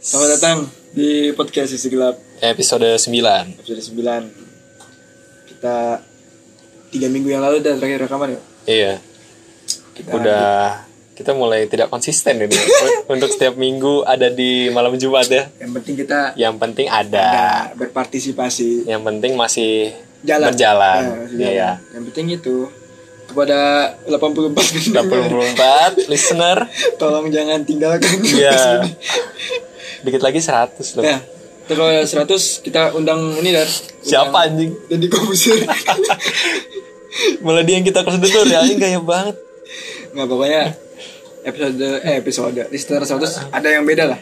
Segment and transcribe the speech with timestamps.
[0.00, 0.58] Selamat datang
[0.96, 2.16] di podcast Sisi Gelap.
[2.40, 6.00] Episode 9 episode 9 Kita
[6.88, 8.40] tiga minggu yang lalu udah terakhir rekaman ya?
[8.64, 8.92] Iya.
[9.92, 10.48] Kita Udah
[11.12, 12.56] Kita mulai tidak konsisten ini.
[13.12, 15.52] Untuk setiap minggu ada di malam Jumat ya.
[15.60, 17.20] Yang penting kita Yang penting ada.
[17.20, 18.88] ada berpartisipasi.
[18.88, 19.92] Yang penting masih
[20.24, 20.56] Jalan.
[20.56, 21.00] Berjalan.
[21.04, 21.70] Ya, masih Iya.
[21.92, 22.56] Yang penting itu
[23.28, 23.58] Kepada
[24.08, 25.04] 84 pendengar
[25.92, 26.58] 84 listener.
[27.00, 28.80] Tolong jangan tinggalkan Iya
[30.00, 31.04] Dikit lagi 100 loh.
[31.04, 31.20] Nah
[31.70, 33.68] Terus 100 kita undang ini dar.
[34.02, 34.74] Siapa anjing?
[34.90, 35.62] Jadi kompuser
[37.46, 39.38] Malah dia yang kita kesedutur ya Ini gaya banget.
[40.10, 40.62] Nggak pokoknya
[41.46, 42.60] episode eh episode.
[42.74, 44.18] Listener 100 ada yang beda lah.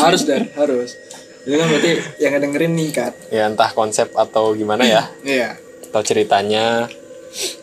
[0.00, 0.96] Harus dar harus.
[1.44, 3.12] Itu kan berarti yang dengerin ningkat.
[3.28, 5.04] Ya entah konsep atau gimana ya.
[5.36, 5.60] Iya.
[5.92, 6.88] Atau ceritanya.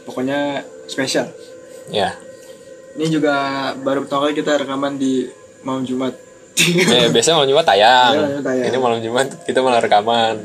[0.05, 1.33] Pokoknya spesial.
[1.89, 2.13] Ya.
[2.93, 3.33] Ini juga
[3.81, 5.25] baru pertama kali kita rekaman di
[5.65, 6.13] malam Jumat
[6.55, 8.13] Ya, biasanya malam Jumat tayang.
[8.13, 8.65] Iya, tayang.
[8.69, 10.35] Ini malam Jumat kita malah rekaman.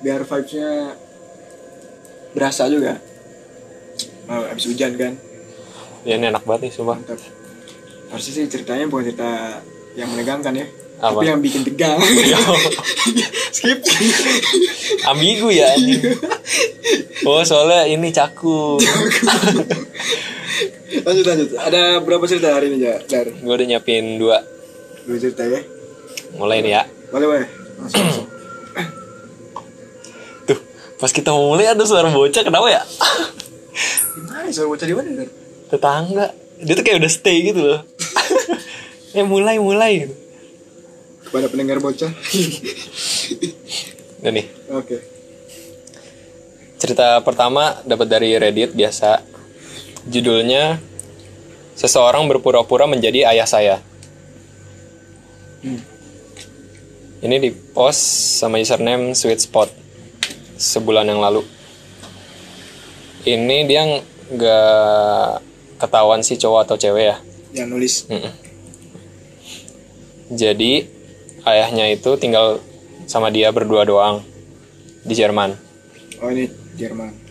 [0.00, 0.96] Biar vibesnya
[2.32, 2.96] berasa juga
[4.24, 5.12] abis hujan kan
[6.02, 6.96] Ya ini enak banget nih sumpah.
[6.96, 7.20] mantap
[8.08, 9.60] harusnya sih ceritanya bukan cerita
[9.92, 10.66] yang menegangkan ya
[10.98, 11.20] Apa?
[11.20, 12.00] tapi yang bikin tegang
[13.54, 13.84] skip
[15.04, 16.00] Ambigu ya anjing.
[17.22, 18.80] Oh, soalnya ini caku.
[21.02, 24.40] lanjut lanjut ada berapa cerita hari ini ya dar Gue udah nyiapin dua.
[25.02, 25.58] Dua cerita ya
[26.32, 26.82] Mulai nih ya.
[27.08, 28.26] boleh boleh langsung, langsung.
[30.48, 30.58] Tuh,
[30.96, 32.80] pas kita mau mulai ada suara bocah kenapa ya?
[34.16, 35.08] Gimana suara bocah di mana
[35.68, 36.26] Tetangga.
[36.62, 37.80] Dia tuh kayak udah stay gitu loh.
[39.16, 40.14] eh mulai mulai gitu.
[41.22, 42.08] kepada pendengar bocah
[44.20, 44.46] Udah nih.
[44.70, 44.96] oke
[46.76, 49.20] Cerita pertama dapat dari Reddit biasa.
[50.04, 50.80] Judulnya
[51.72, 53.76] Seseorang berpura-pura menjadi ayah saya.
[55.62, 55.82] Hmm.
[57.22, 58.02] Ini di post
[58.42, 59.70] sama username Sweet Spot
[60.58, 61.46] sebulan yang lalu.
[63.22, 63.86] Ini dia
[64.32, 65.32] nggak
[65.78, 67.16] ketahuan si cowok atau cewek ya.
[67.52, 68.32] yang nulis Mm-mm.
[70.32, 70.88] Jadi
[71.44, 72.64] ayahnya itu tinggal
[73.04, 74.24] sama dia berdua doang
[75.04, 75.52] di Jerman.
[76.22, 76.48] oh ini
[76.78, 77.22] Jerman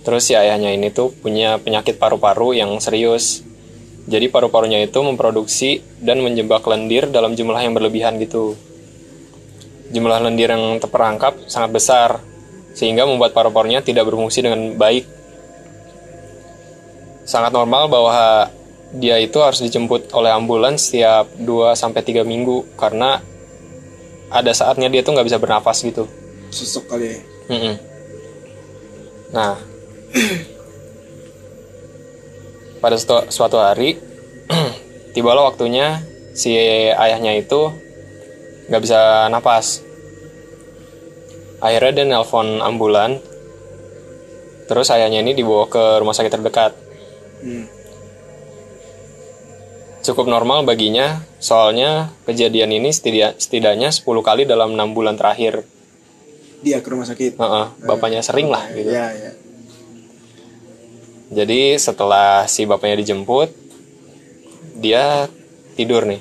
[0.00, 3.44] Terus si ayahnya ini tuh punya penyakit paru-paru yang serius.
[4.10, 8.58] Jadi paru-parunya itu memproduksi dan menjebak lendir dalam jumlah yang berlebihan gitu.
[9.94, 12.18] Jumlah lendir yang terperangkap sangat besar,
[12.74, 15.06] sehingga membuat paru-parunya tidak berfungsi dengan baik.
[17.22, 18.50] Sangat normal bahwa
[18.90, 23.22] dia itu harus dijemput oleh ambulans setiap 2-3 minggu, karena
[24.26, 26.10] ada saatnya dia tuh nggak bisa bernafas gitu.
[26.50, 27.18] sosok kali ya.
[29.30, 29.54] Nah,
[32.80, 32.96] pada
[33.28, 34.00] suatu, hari,
[35.14, 36.00] tibalah waktunya
[36.32, 36.56] si
[36.88, 37.70] ayahnya itu
[38.68, 39.84] nggak bisa napas.
[41.60, 43.20] Akhirnya dia nelpon ambulan,
[44.64, 46.72] terus ayahnya ini dibawa ke rumah sakit terdekat.
[47.44, 47.66] hmm.
[50.00, 55.68] Cukup normal baginya, soalnya kejadian ini setidak- setidaknya 10 kali dalam enam bulan terakhir.
[56.60, 58.92] dia ke rumah sakit Heeh, bapaknya sering lah gitu.
[58.92, 59.32] ya ya
[61.30, 63.54] Jadi setelah si bapaknya dijemput,
[64.76, 65.30] dia
[65.78, 66.18] tidur nih.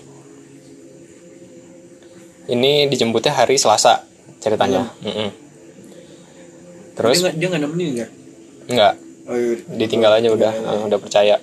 [2.50, 4.06] Ini dijemputnya hari Selasa
[4.38, 4.90] ceritanya.
[5.02, 5.30] Mm-mm.
[6.94, 8.08] Terus dia nggak dia nggak nemenin ya
[8.70, 8.94] enggak,
[9.26, 11.36] oh iya ditinggal aja udah, eh, udah percaya.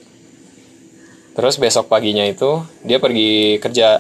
[1.34, 3.98] Terus besok paginya itu dia pergi kerja.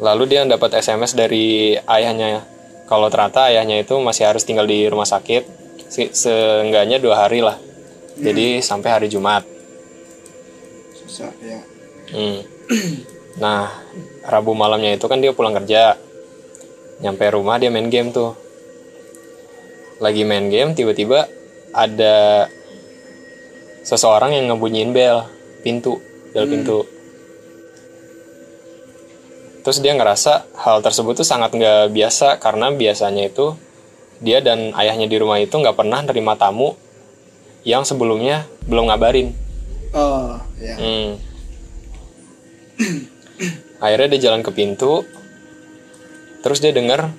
[0.00, 2.42] Lalu dia dapat SMS dari ayahnya
[2.88, 5.42] kalau ternyata ayahnya itu masih harus tinggal di rumah sakit
[5.92, 7.60] se- seenggaknya dua hari lah.
[8.18, 9.44] Jadi sampai hari Jumat.
[11.02, 11.60] susah ya
[12.12, 12.44] Hmm.
[13.40, 13.72] Nah,
[14.28, 15.96] Rabu malamnya itu kan dia pulang kerja.
[17.00, 18.36] Nyampe rumah dia main game tuh.
[19.96, 21.24] Lagi main game tiba-tiba
[21.72, 22.46] ada
[23.82, 25.24] seseorang yang ngebunyiin bel
[25.64, 25.98] pintu,
[26.36, 26.84] bel pintu.
[29.62, 33.54] Terus dia ngerasa hal tersebut tuh sangat nggak biasa karena biasanya itu
[34.22, 36.74] dia dan ayahnya di rumah itu nggak pernah nerima tamu
[37.62, 39.34] yang sebelumnya belum ngabarin.
[39.92, 41.10] oh ya Hmm.
[43.78, 45.02] Akhirnya dia jalan ke pintu,
[46.40, 47.10] terus dia dengar,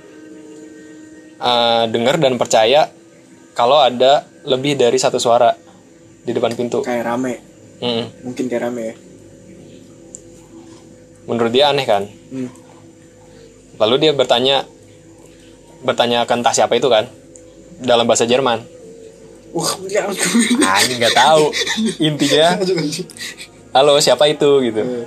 [1.37, 2.87] eh, dengar dan percaya
[3.51, 5.51] kalau ada lebih dari satu suara
[6.19, 6.79] di depan pintu.
[6.81, 7.33] kayak rame
[7.77, 8.07] Hmm.
[8.23, 8.95] mungkin kayak rame ya
[11.23, 12.03] Menurut dia aneh kan.
[12.03, 12.49] hmm.
[13.75, 14.67] Lalu dia bertanya,
[15.79, 17.07] bertanya ke entah siapa itu kan,
[17.79, 18.59] dalam bahasa Jerman.
[19.53, 20.09] Wah ya
[20.75, 21.53] Anjing nggak tahu.
[22.01, 22.57] Intinya,
[23.71, 24.81] halo siapa itu gitu.
[24.81, 25.05] Eh,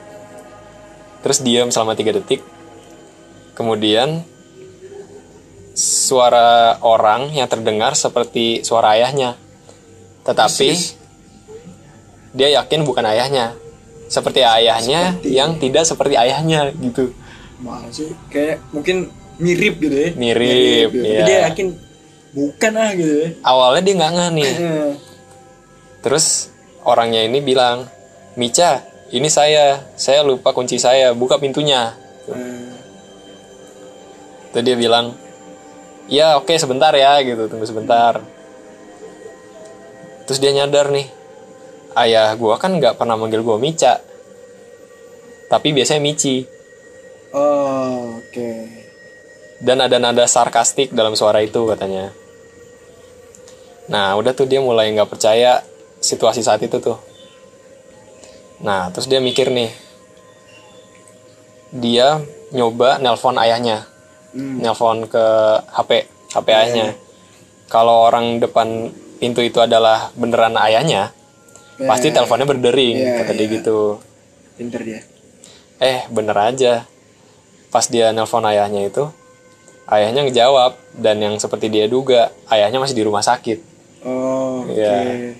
[1.20, 2.38] terus diam selama tiga detik
[3.58, 4.22] kemudian
[5.74, 9.34] suara orang yang terdengar seperti suara ayahnya
[10.22, 10.70] tetapi
[12.30, 13.58] dia yakin bukan ayahnya
[14.06, 15.34] seperti ayahnya Seperti.
[15.34, 17.10] yang tidak seperti ayahnya gitu
[17.58, 19.10] Masa sih kayak mungkin
[19.42, 21.02] mirip gitu ya Mirip, gitu.
[21.02, 21.18] iya.
[21.18, 21.66] Tapi dia yakin
[22.36, 23.28] bukan ah gitu ya.
[23.40, 24.52] Awalnya dia nggak ngeh nih.
[26.04, 26.52] Terus
[26.84, 27.88] orangnya ini bilang
[28.36, 29.86] Mica ini saya.
[29.94, 31.14] Saya lupa kunci saya.
[31.14, 31.94] Buka pintunya.
[32.26, 32.66] Eh,
[34.50, 35.12] Terus dia bilang,
[36.08, 38.24] ya oke sebentar ya gitu, tunggu sebentar.
[40.24, 41.06] Terus dia nyadar nih,
[41.92, 44.00] ayah gua kan nggak pernah manggil gua Mica,
[45.52, 46.42] tapi biasanya Mici.
[47.36, 48.50] oh oke.
[49.60, 52.10] Dan ada nada sarkastik dalam suara itu katanya.
[53.86, 55.62] Nah udah tuh dia mulai nggak percaya
[56.02, 56.98] situasi saat itu tuh.
[58.62, 59.70] Nah terus dia mikir nih,
[61.74, 63.86] dia nyoba nelpon ayahnya.
[64.36, 64.60] Hmm.
[64.60, 65.24] nelpon ke
[65.72, 65.90] HP
[66.36, 66.92] HP ayahnya.
[67.72, 71.16] Kalau orang depan pintu itu adalah beneran ayahnya,
[71.76, 73.54] Eh, pasti teleponnya berdering Iya, kata dia iya.
[73.60, 74.00] gitu.
[74.56, 75.00] pinter dia
[75.76, 76.88] Eh bener aja.
[77.68, 79.04] Pas dia nelpon ayahnya itu,
[79.84, 83.75] ayahnya ngejawab dan yang seperti dia duga, ayahnya masih di rumah sakit.
[84.02, 85.32] Oh oke Iya.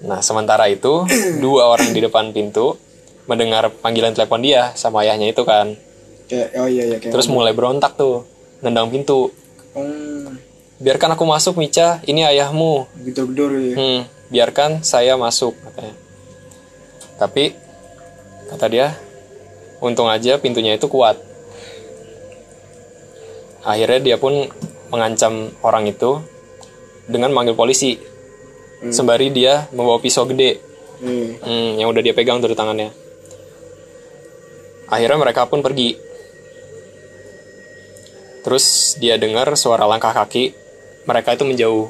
[0.00, 1.06] Nah sementara itu
[1.44, 2.76] dua orang di depan pintu
[3.24, 5.76] mendengar panggilan telepon dia sama ayahnya itu kan.
[6.24, 8.24] kayak oh iya iya kayak Terus mulai berontak tuh,
[8.60, 9.32] nendang pintu.
[9.72, 10.28] hmm,
[10.78, 12.84] Biarkan aku masuk Mica, ini ayahmu.
[13.02, 15.96] gedor-gedor ya Hmm, biarkan saya masuk katanya.
[17.16, 17.56] Tapi
[18.46, 18.86] kata dia,
[19.78, 21.16] untung aja pintunya itu kuat.
[23.60, 24.48] Akhirnya dia pun
[24.88, 26.22] mengancam orang itu
[27.08, 27.96] dengan manggil polisi.
[28.78, 30.68] Sembari dia membawa pisau gede
[30.98, 32.90] Eh, hmm, yang udah dia pegang di tangannya.
[34.90, 35.94] Akhirnya mereka pun pergi.
[38.42, 40.50] Terus dia dengar suara langkah kaki.
[41.06, 41.86] Mereka itu menjauh.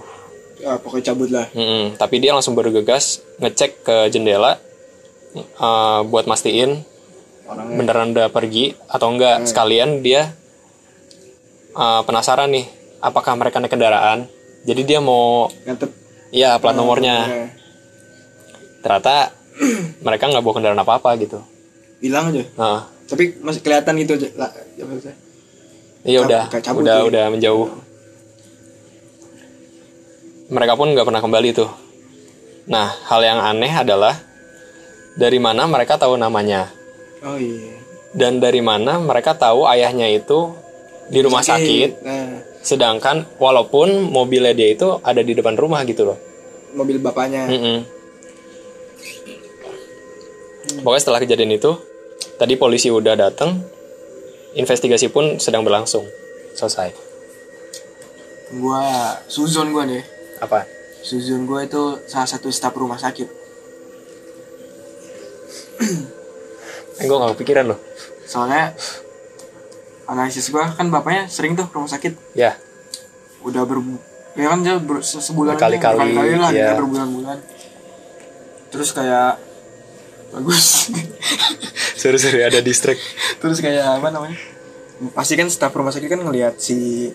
[0.66, 4.58] ah, pokoknya cabut lah Mm-mm, tapi dia langsung bergegas ngecek ke jendela
[5.54, 6.82] uh, buat mastiin
[7.46, 9.46] orangnya beneran udah pergi atau enggak.
[9.46, 10.34] Sekalian dia
[11.78, 12.66] uh, penasaran nih,
[12.98, 14.26] apakah mereka naik kendaraan.
[14.68, 15.88] Jadi dia mau ngetep
[16.28, 17.16] ya plat nomornya.
[17.24, 17.48] eh,
[18.84, 19.32] Ternyata
[20.06, 21.40] mereka nggak bawa kendaraan apa-apa gitu.
[21.98, 24.86] hilang aja Nah, tapi masih kelihatan gitu aja lah ya
[26.06, 27.08] iya udah, cabut udah tuh.
[27.10, 27.66] udah menjauh.
[30.48, 31.66] Mereka pun nggak pernah kembali tuh.
[32.70, 34.14] Nah, hal yang aneh adalah
[35.18, 36.70] dari mana mereka tahu namanya.
[37.18, 37.74] oh iya
[38.08, 40.54] dan dari mana mereka tahu ayahnya itu
[41.08, 46.18] di rumah sakit, nah sedangkan walaupun mobilnya dia itu ada di depan rumah gitu loh.
[46.76, 47.48] Mobil bapaknya.
[47.48, 47.78] Mm-mm.
[50.68, 51.80] pokoknya setelah kejadian itu
[52.36, 53.64] tadi polisi udah datang
[54.52, 56.04] investigasi pun sedang berlangsung.
[56.52, 56.92] Selesai.
[58.60, 60.04] Gua suzon gua nih.
[60.44, 60.68] Apa?
[61.00, 63.38] Suzon gua itu salah satu staf rumah sakit.
[66.98, 67.78] Eh, gue gak kepikiran loh.
[68.26, 68.74] Soalnya
[70.08, 72.16] analisis gua kan bapaknya sering tuh ke rumah sakit.
[72.32, 72.56] Ya.
[73.40, 73.78] Udah ber
[74.32, 77.38] ya kan dia ber, se- sebulan Berkali-kali, berkali lah dia berbulan-bulan.
[78.68, 79.36] Terus kayak
[80.30, 80.88] bagus.
[82.00, 83.00] Sorry-sorry ada distract.
[83.36, 84.38] Terus kayak apa namanya?
[85.12, 87.08] Pasti kan staf rumah sakit kan ngelihat si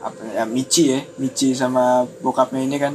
[0.00, 2.94] apa ya Michi ya Michi sama bokapnya ini kan.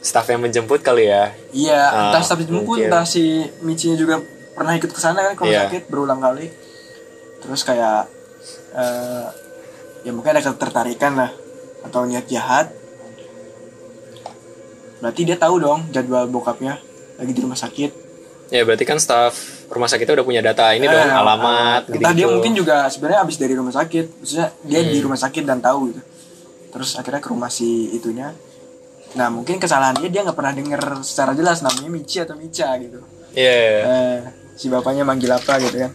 [0.00, 1.30] Staff yang menjemput kali ya?
[1.50, 2.88] Iya Ah, entah staf mungkin.
[2.88, 3.20] entah si
[3.60, 4.16] Michi juga
[4.50, 5.64] pernah ikut ke sana kan ke rumah Iya.
[5.68, 6.48] sakit berulang kali.
[7.38, 8.08] Terus kayak
[8.72, 9.26] eh,
[10.00, 11.30] ya mungkin ada ketertarikan lah
[11.82, 12.70] atau niat jahat.
[15.00, 16.76] Berarti dia tahu dong jadwal bokapnya
[17.16, 17.90] lagi di rumah sakit.
[18.50, 19.38] Ya berarti kan staff
[19.70, 23.22] rumah sakitnya udah punya data ini dong Eh, alamat gitu, entah dia mungkin juga sebenarnya
[23.22, 24.90] abis dari rumah sakit maksudnya dia Hmm.
[24.90, 26.02] di rumah sakit dan tahu gitu.
[26.70, 28.34] Terus akhirnya ke rumah si itunya.
[29.14, 32.98] Nah mungkin kesalahan dia dia nggak pernah denger secara jelas namanya Michi atau Micha gitu.
[33.30, 33.54] Iya.
[33.86, 34.18] eh,
[34.58, 35.92] si bapaknya manggil apa gitu kan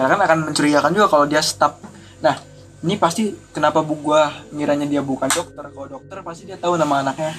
[0.00, 1.80] karena kan akan mencurigakan juga kalau dia stop
[2.18, 2.36] nah
[2.80, 7.00] ini pasti kenapa bu gua ngiranya dia bukan dokter kalau dokter pasti dia tahu nama
[7.02, 7.36] anaknya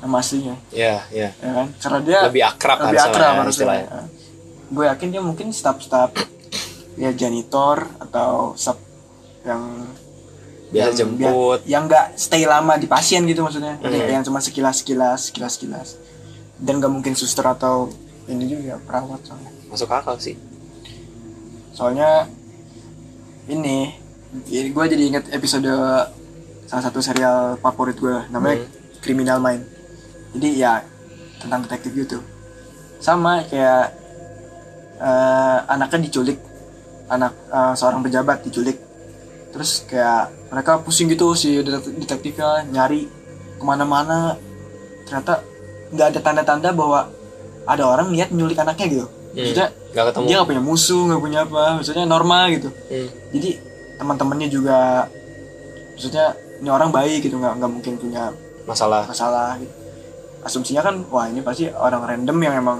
[0.00, 1.28] nama aslinya Iya, iya.
[1.34, 3.88] ya kan karena dia Lebih akrab lebih harusnya akrab ya, harusnya istilahnya.
[4.70, 6.10] gue yakin dia mungkin staff-staff
[6.94, 8.78] ya janitor atau staff
[9.42, 9.62] yang
[10.70, 11.18] Biasa yang, jemput.
[11.18, 13.90] biar- yang nggak stay lama di pasien gitu maksudnya Hmm.
[13.90, 15.88] yang cuma sekilas sekilas sekilas sekilas
[16.56, 17.90] dan nggak mungkin suster atau
[18.24, 20.34] ini juga perawat soalnya Masuk akal sih.
[21.80, 22.28] Soalnya
[23.48, 23.88] ini
[24.68, 25.64] gue jadi inget episode
[26.68, 29.00] salah satu serial favorit gue namanya Hmm.
[29.00, 29.64] Criminal Mind.
[30.36, 30.84] Jadi ya
[31.40, 32.20] tentang detektif gitu.
[33.00, 33.96] Sama kayak
[35.00, 36.36] eh, anaknya diculik.
[37.08, 38.76] Anak eh, seorang pejabat diculik.
[39.56, 43.08] Terus kayak mereka pusing gitu si detek- detektifnya nyari
[43.56, 44.36] ke mana-mana.
[45.08, 45.40] Ternyata
[45.96, 47.08] nggak ada tanda-tanda bahwa
[47.64, 51.38] ada orang niat nyulik anaknya gitu maksudnya nggak ketemu dia nggak punya musuh nggak punya
[51.44, 53.08] apa maksudnya normal gitu Hmm.
[53.30, 53.50] jadi
[53.96, 54.78] teman-temannya juga
[55.92, 56.26] maksudnya
[56.58, 58.22] ini orang baik gitu nggak nggak mungkin punya
[58.64, 59.72] masalah masalah gitu.
[60.40, 62.78] asumsinya kan wah ini pasti orang random yang emang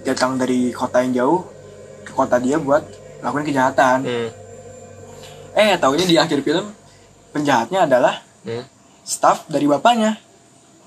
[0.00, 1.40] datang dari kota yang jauh
[2.00, 2.82] ke kota dia buat
[3.20, 4.28] lakuin kejahatan Hmm.
[5.52, 6.70] eh taunya di akhir film
[7.30, 8.64] penjahatnya adalah Hmm.
[9.02, 10.16] staff dari bapaknya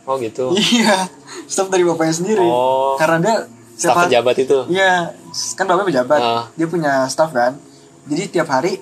[0.04, 1.06] oh gitu iya
[1.46, 2.96] staff dari bapaknya sendiri Oh.
[2.96, 3.36] karena dia
[3.74, 5.12] staf setiap- pejabat itu Iya,
[5.54, 6.20] kan bapaknya pejabat.
[6.20, 6.44] Ah.
[6.54, 7.58] Dia punya staff kan.
[8.04, 8.78] Jadi tiap hari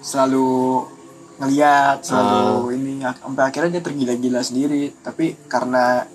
[0.00, 0.84] selalu
[1.38, 2.70] ngeliat, selalu Ah.
[2.72, 4.94] ini sampai akhirnya dia tergila-gila sendiri.
[4.96, 6.06] Tapi karena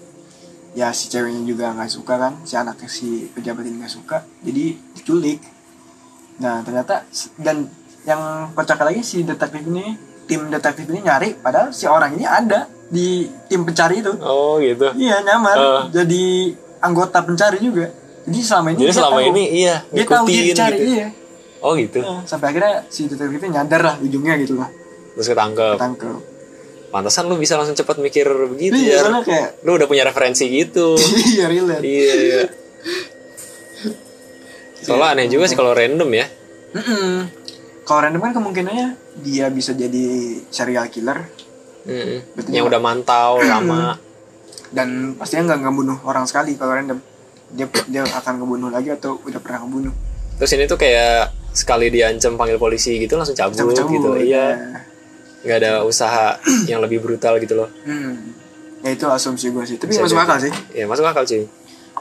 [0.73, 4.65] ya si ceweknya juga nggak suka kan, si anaknya si pejabat ini nggak suka, jadi
[4.93, 5.41] diculik.
[6.37, 7.01] Nah ternyata
[7.35, 7.65] dan
[8.03, 8.21] yang
[8.53, 13.25] kocak lagi si detektif ini, tim detektif ini nyari, padahal si orang ini ada di
[13.49, 14.13] tim pencari itu.
[14.17, 15.83] oh gitu Iya nyamar Ah.
[15.89, 17.87] jadi anggota pencari juga.
[18.27, 19.29] Jadi selama ini jadi dia selama tahu.
[19.31, 21.07] ini iya dia tahu dia dicari gitu iya.
[21.63, 24.67] oh gitu Nah, sampai akhirnya si detektifnya nyadar lah ujungnya gitu lah
[25.15, 26.19] terus ketangkep ketangkep.
[26.91, 30.99] pantesan lu bisa langsung cepat mikir begitu Iya ya kayak lu udah punya referensi gitu
[31.31, 31.87] iya relate.
[31.87, 32.41] iya iya
[34.83, 36.27] soalnya aneh juga sih kalau random ya
[36.75, 37.31] Mm-mm.
[37.87, 38.87] Kalau random kan kemungkinannya
[39.23, 41.23] dia bisa jadi serial killer
[41.87, 42.35] Mm-mm.
[42.35, 43.95] Berarti yang udah mantau lama
[44.69, 46.99] dan pastinya nggak ngebunuh orang sekali kalau random.
[47.49, 49.93] Dia dia akan ngebunuh lagi atau udah pernah ngebunuh.
[50.35, 53.89] terus ini tuh kayak sekali diancam panggil polisi gitu langsung cabut, Cabut-cabut.
[53.89, 54.81] gitu iya Nah.
[55.41, 58.35] nggak ada usaha yang lebih brutal gitu loh Hmm.
[58.77, 59.75] Ya itu asumsi gue sih.
[59.75, 60.53] Tapi Bisa masuk akal sih.
[60.71, 61.49] ya masuk akal cuy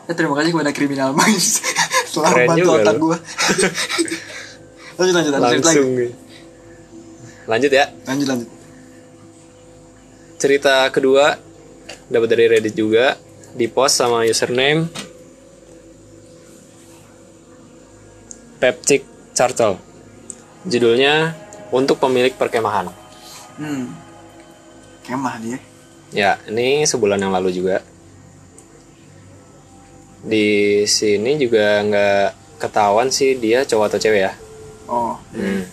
[0.05, 1.65] Ya, terima kasih kepada Criminal Minds
[2.13, 3.17] telah membantu otak gue.
[4.99, 5.63] lanjut lanjut lanjut lagi.
[5.65, 5.89] langsung
[7.47, 8.49] lanjut ya Lanjut lanjut.
[10.37, 11.39] cerita kedua
[12.07, 13.19] dapat dari Reddit juga
[13.53, 14.87] di post sama username
[18.57, 19.77] Peptic Chartel
[20.65, 21.37] judulnya
[21.71, 22.91] untuk pemilik perkemahan
[23.57, 23.89] Hmm.
[25.03, 25.57] Kemah dia.
[26.11, 27.81] ya ini sebulan yang lalu juga
[30.21, 30.47] di
[30.85, 32.27] sini juga nggak
[32.59, 34.33] ketahuan sih dia cowok atau cewek ya
[34.87, 35.19] Oh.
[35.33, 35.67] Hmm.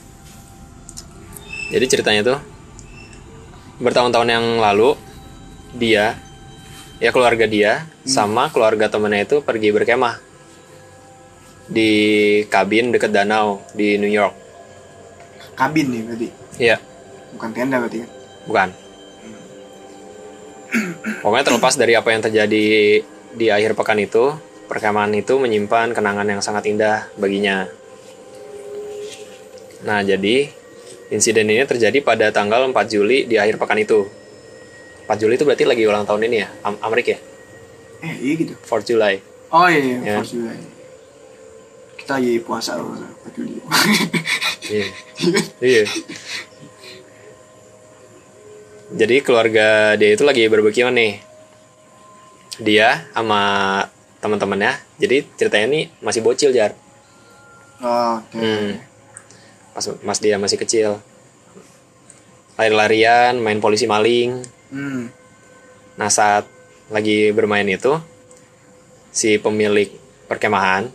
[1.69, 2.39] Jadi ceritanya tuh
[3.77, 4.97] bertahun-tahun yang lalu
[5.73, 6.15] dia
[7.01, 10.21] ya keluarga dia sama keluarga temennya itu pergi berkemah
[11.67, 11.91] di
[12.51, 14.35] kabin dekat danau di New York.
[15.55, 16.29] Kabin nih berarti.
[16.59, 16.77] Iya,
[17.33, 18.09] Bukan tenda berarti kan.
[18.45, 18.69] bukan.
[21.23, 22.65] Pokoknya terlepas dari apa yang terjadi
[23.33, 24.37] di akhir pekan itu,
[24.69, 27.65] perkemahan itu menyimpan kenangan yang sangat indah baginya.
[29.83, 30.49] Nah, jadi
[31.09, 34.07] insiden ini terjadi pada tanggal 4 Juli di akhir pekan itu.
[35.07, 37.19] 4 Juli itu berarti lagi ulang tahun ini ya, Am Amerika ya?
[38.03, 38.53] Eh iya gitu.
[38.55, 39.15] 4 July.
[39.53, 39.97] Oh iya, iya.
[40.01, 40.15] Ya.
[40.19, 40.59] First July.
[41.93, 43.57] Kita lagi puasa loh, Pak Juli.
[44.63, 44.87] Iya.
[45.59, 45.83] Iya.
[48.95, 51.19] Jadi keluarga dia itu lagi barbeque nih.
[52.63, 53.41] Dia sama
[54.23, 54.79] teman-temannya.
[55.03, 56.79] Jadi ceritanya nih masih bocil jar.
[57.83, 58.39] Oh, Oke.
[58.39, 58.79] Hmm.
[59.75, 61.03] Pas mas dia masih kecil.
[62.55, 64.39] Lari-larian, main polisi maling.
[64.73, 65.13] Hmm.
[66.01, 66.49] Nah saat
[66.89, 67.93] lagi bermain itu,
[69.13, 69.93] si pemilik
[70.25, 70.89] perkemahan,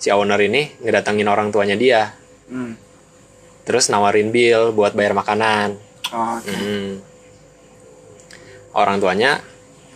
[0.00, 2.16] si owner ini ngedatangin orang tuanya dia.
[2.48, 2.72] Hmm.
[3.68, 5.76] Terus nawarin bill buat bayar makanan.
[6.16, 6.54] Oh, Oke.
[6.54, 7.04] Hmm.
[8.72, 9.44] Orang tuanya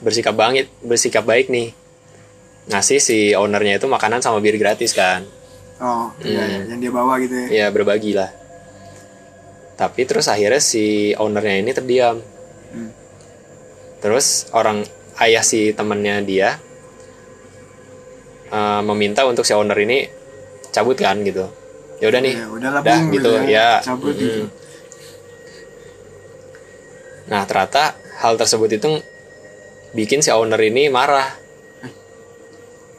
[0.05, 1.73] bersikap bangit, bersikap baik nih.
[2.69, 5.25] Ngasih si ownernya itu makanan sama bir gratis kan.
[5.81, 6.51] Oh, iya, Hmm.
[6.51, 6.59] iya.
[6.77, 7.47] yang dia bawa gitu ya.
[7.49, 8.29] Ya berbagi lah.
[9.81, 12.21] Tapi terus akhirnya si ownernya ini terdiam.
[14.01, 14.03] Hmm.
[14.03, 14.81] Terus orang
[15.21, 16.57] ayah si temennya dia
[18.49, 20.09] eh, meminta untuk si owner ini
[20.71, 21.45] cabut kan gitu.
[22.01, 23.45] Ya udah nih, Ya, udahlah dah Bung, gitu ya.
[23.45, 23.69] ya.
[23.85, 24.25] Cabut Mm-mm.
[24.25, 24.43] gitu.
[27.29, 28.89] Nah ternyata hal tersebut itu
[29.93, 31.37] bikin si owner ini marah.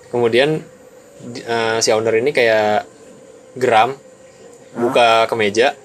[0.08, 0.62] Kemudian
[1.24, 2.86] di- eh, si owner ini kayak
[3.58, 3.98] geram,
[4.72, 5.75] buka kemeja,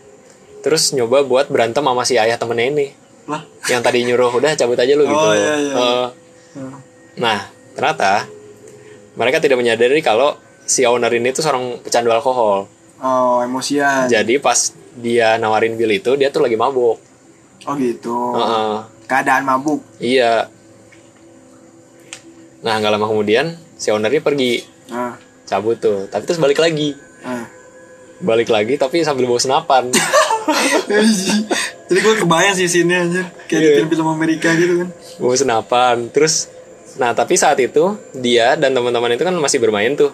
[0.60, 2.86] terus nyoba buat berantem sama si ayah temennya ini.
[3.26, 3.42] Lah.
[3.66, 5.18] Yang tadi nyuruh udah cabut aja lu gitu.
[5.18, 5.74] Oh, iya, iya.
[5.74, 6.06] Eh,
[6.56, 6.72] Hmm.
[7.20, 8.24] nah ternyata
[9.12, 12.64] mereka tidak menyadari kalau si owner ini tuh seorang pecandu alkohol.
[12.96, 14.08] Oh, emosian.
[14.08, 14.56] Jadi pas
[14.96, 16.96] dia nawarin bill itu dia tuh lagi mabuk.
[17.68, 18.16] Oh gitu.
[18.40, 18.72] Heeh.
[19.04, 19.84] Keadaan mabuk.
[20.00, 20.48] Iya.
[22.64, 24.64] Nah, nggak lama kemudian si ownernya pergi.
[24.88, 26.90] Nah, cabut tuh tapi terus balik lagi
[27.22, 27.46] ah.
[28.18, 29.94] balik lagi tapi sambil bawa senapan
[31.88, 33.26] jadi gue kebayang sih sini anjir.
[33.46, 33.76] Kayak di Iya.
[33.82, 34.88] film-film Amerika gitu kan.
[35.18, 35.96] Bawa senapan.
[36.10, 36.48] Terus
[36.96, 40.10] nah tapi saat itu dia dan teman-teman itu kan masih bermain tuh.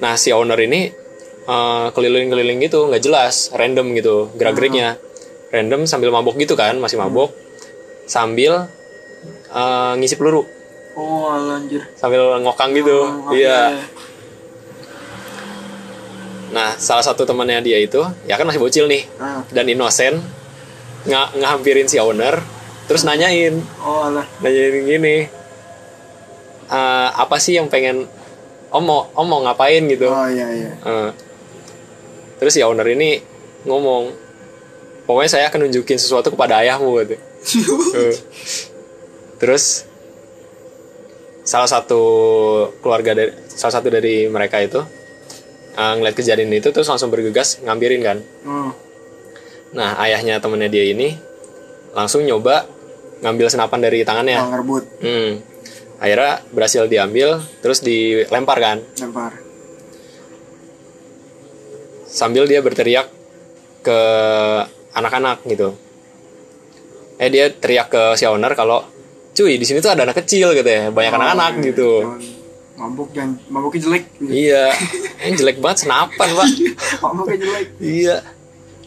[0.00, 0.92] Nah si owner ini
[1.44, 4.96] eh, keliling-keliling gitu nggak jelas random gitu gerak-geriknya.
[5.50, 7.32] Random sambil mabok gitu kan masih mabok.
[8.06, 8.68] Sambil
[9.50, 10.46] eh, ngisi peluru.
[10.94, 11.86] Oh anjir.
[11.94, 12.98] Sambil ngokang gitu.
[13.06, 13.72] Oh, iya.
[13.78, 14.09] oke.
[16.50, 19.46] Nah salah satu temannya dia itu ya kan masih bocil nih ah.
[19.54, 20.18] dan inosen
[21.06, 22.42] nggak ngehampirin si owner
[22.90, 23.62] terus nanyain.
[23.86, 24.26] Oh alah.
[24.42, 25.30] Nanyain gini
[26.70, 28.04] "Eh, apa sih yang pengen
[28.74, 30.10] om mau om mau ngapain gitu?
[30.10, 30.70] Oh iya iya.
[30.74, 31.10] Eh,
[32.42, 33.22] terus si owner ini
[33.64, 34.10] ngomong
[35.06, 37.16] pokoknya saya akan nunjukin sesuatu kepada ayahmu gitu
[38.00, 38.14] Eh,
[39.40, 39.84] terus
[41.44, 42.02] salah satu
[42.84, 44.80] keluarga dari salah satu dari mereka itu
[45.80, 48.70] eh, ngeliat kejadian itu terus langsung bergegas ngambilin kan oh.
[49.72, 51.16] nah ayahnya temennya dia ini
[51.96, 52.68] langsung nyoba
[53.24, 55.32] ngambil senapan dari tangannya oh, ngerebut Hmm.
[56.00, 58.80] Akhirnya berhasil diambil, terus dilempar kan.
[59.04, 59.36] lempar
[62.08, 63.12] Sambil dia berteriak
[63.84, 64.00] ke
[64.96, 65.76] anak-anak gitu.
[67.20, 68.80] Eh dia teriak ke si owner kalau
[69.36, 71.90] cuy di sini tuh ada anak kecil gitu ya, banyak anak-anak Oh, gitu.
[72.00, 72.39] jangan
[72.80, 74.72] mabuk jangan mabuknya jelek Iya,
[75.22, 76.48] ini jelek banget senapan pak.
[76.98, 78.16] mabuknya jelek iya.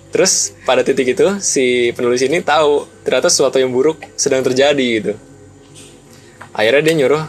[0.09, 5.13] Terus pada titik itu si penulis ini tahu ternyata sesuatu yang buruk sedang terjadi gitu.
[6.51, 7.23] Akhirnya dia nyuruh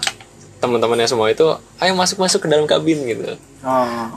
[0.58, 1.44] teman-temannya semua itu,
[1.78, 3.36] ayo masuk masuk ke dalam kabin gitu.
[3.60, 4.08] oh.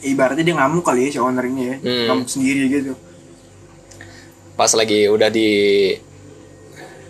[0.00, 2.04] ibaratnya dia ngamuk kali ya si owner ini ya Hmm.
[2.08, 2.92] ngamuk sendiri gitu
[4.52, 5.48] Pas lagi udah di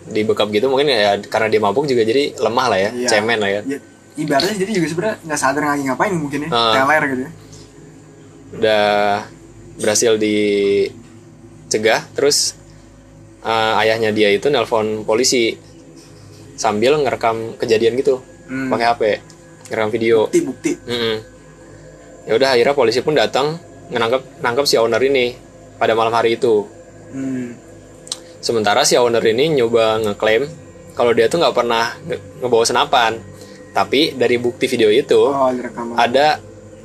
[0.06, 3.08] dibekap gitu mungkin ya karena dia mabuk juga jadi lemah lah ya, Iya.
[3.08, 3.60] cemen lah ya.
[3.66, 3.78] ya,
[4.16, 6.73] ibaratnya jadi juga sebenarnya nggak sadar lagi ngapain mungkin ya Ah.
[6.76, 7.33] teler gitu ya
[8.54, 9.26] Udah
[9.75, 10.95] berhasil dicegah,
[12.12, 12.54] terus
[13.43, 15.58] eh, ayahnya dia itu nelpon polisi
[16.54, 18.69] sambil ngerekam kejadian gitu Hmm.
[18.69, 19.02] pakai HP,
[19.67, 20.19] ngerekam video.
[20.26, 21.17] bukti bukti Mm-mm.
[22.25, 23.56] Ya udah akhirnya polisi pun datang
[23.88, 25.32] nangkap nangkap si owner ini
[25.75, 26.69] pada malam hari itu.
[27.10, 27.49] hmm.
[28.38, 30.45] Sementara si owner ini nyoba ngeklaim
[30.93, 33.12] kalau dia tuh nggak pernah nge- ngebawa senapan.
[33.75, 35.50] Tapi dari bukti video itu oh
[35.97, 36.39] ada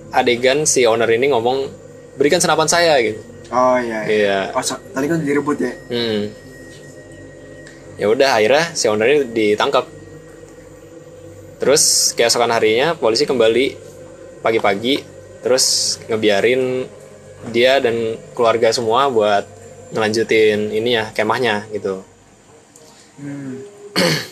[0.09, 1.69] adegan si owner ini ngomong
[2.17, 3.21] berikan senapan saya gitu.
[3.49, 4.39] oh iya iya Iya.
[4.51, 6.33] oh so- tadi kan direbut ya Hmm.
[7.95, 9.85] Ya udah akhirnya si owner ini ditangkap.
[11.59, 13.75] Terus keesokan harinya polisi kembali
[14.39, 15.03] pagi-pagi
[15.39, 15.65] terus
[16.07, 16.87] ngebiarin
[17.49, 17.95] dia dan
[18.31, 19.43] keluarga semua buat
[19.91, 22.01] ngelanjutin ini ya kemahnya gitu.
[23.17, 23.55] hmm.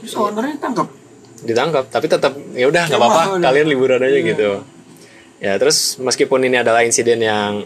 [0.00, 0.88] terus ownernya tangkap
[1.40, 3.40] Ditangkap tapi tetap ya udah nggak Kemah apa-apa.
[3.40, 4.28] kalian liburan aja Iya.
[4.28, 4.50] gitu.
[5.40, 7.64] Ya terus meskipun ini adalah insiden yang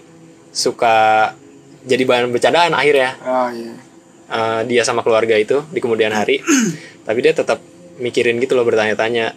[0.51, 1.31] suka
[1.83, 3.75] jadi bahan bercandaan akhirnya oh iya.
[4.25, 6.39] Uh, dia sama keluarga itu di kemudian hari.
[7.07, 7.59] Tapi dia tetap
[7.97, 9.35] mikirin gitu loh bertanya-tanya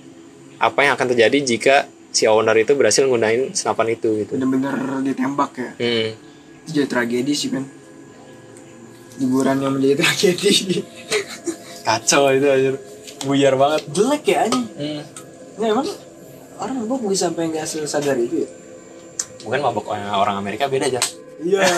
[0.58, 1.76] apa yang akan terjadi jika
[2.08, 4.22] si owner itu berhasil nggunain senapan itu?
[4.22, 4.38] gitu.
[4.38, 5.72] Bener-bener ditembak ya?
[5.76, 6.08] Hmm.
[6.62, 7.66] itu jadi tragedi sih kan
[9.18, 10.86] liburan yang menjadi tragedi.
[11.82, 12.70] Kacau itu aja
[13.26, 13.82] buyar banget.
[13.90, 14.68] Jelek ya anjing.
[14.78, 15.02] Hmm.
[15.58, 15.88] ya emang
[16.62, 18.50] orang mabuk bisa sampai nggak sadar itu ya?
[19.46, 21.02] Mungkin mabok orang Amerika beda aja
[21.42, 21.62] iya.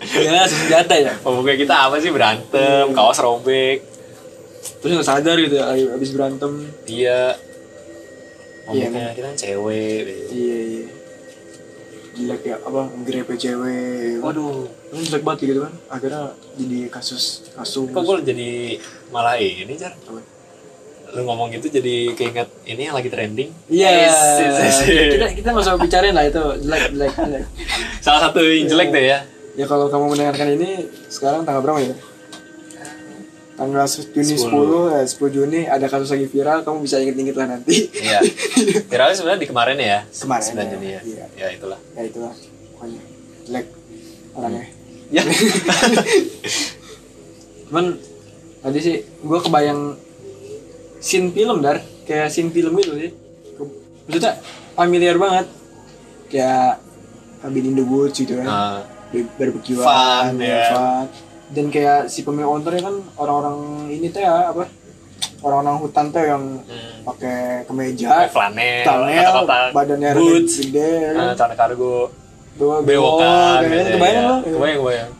[0.00, 1.12] Ya senjata ya?
[1.20, 3.84] Maboknya kita apa sih berantem kaos robek.
[4.80, 6.72] Terus nggak sadar gitu ya abis berantem.
[6.88, 7.36] Iya.
[8.72, 10.86] Iya, maboknya kita kan cewek iya iya.
[12.16, 14.24] Jelek ya apa grepe cewek.
[14.24, 14.72] Waduh.
[14.96, 18.80] Ini jelek banget gitu kan akhirnya jadi kasus kasus kok gue jadi
[19.12, 19.92] malah ini jar?
[20.08, 20.20] Apa?
[21.10, 25.10] Lu ngomong gitu jadi keinget ini yang lagi trending Iya, Yes, yes, yes.
[25.12, 27.42] kita kita nggak usah bicarain lah itu jelek jelek jelek.
[27.98, 29.20] salah satu yang jelek deh ya
[29.50, 30.70] Ya kalau kamu mendengarkan ini
[31.06, 31.92] sekarang tanggal berapa ya?
[33.52, 34.94] Tanggal 10 Juni 10, 10.
[34.94, 37.90] eh, 10 Juni ada kasus lagi viral, kamu bisa inget-inget lah nanti.
[37.92, 38.22] Iya.
[38.88, 39.98] Viralnya sebenarnya di kemarin ya.
[40.08, 41.00] Kemarin 9 ya, Juni ya.
[41.02, 41.24] iya.
[41.34, 41.76] Ya itulah.
[41.92, 42.32] ya itulah
[42.72, 43.02] pokoknya
[43.44, 43.66] jelek
[44.32, 44.64] orangnya.
[45.10, 45.22] Ya.
[47.68, 47.84] Cuman
[48.60, 49.80] tadi sih gue kebayang
[51.00, 53.10] scene film dar, kayak scene film gitu sih.
[54.06, 54.32] Maksudnya
[54.76, 55.46] familiar banget.
[56.30, 56.78] Kayak
[57.40, 58.46] Cabin in the Woods gitu kan.
[58.46, 58.78] Nah,
[59.10, 60.64] barbekyuan Fun, ya, ya.
[60.70, 61.06] fun.
[61.50, 64.70] dan kayak si pemilik ownernya kan orang-orang ini teh ya apa
[65.42, 67.02] orang-orang hutan teh yang hmm.
[67.02, 72.14] pakai kemeja flanel, flanel badannya boots, gede ya eh, celana kargo,
[72.54, 73.94] bewokan, kayak gitu ya.
[73.98, 75.10] kebayang lo Kebayang, kebayang.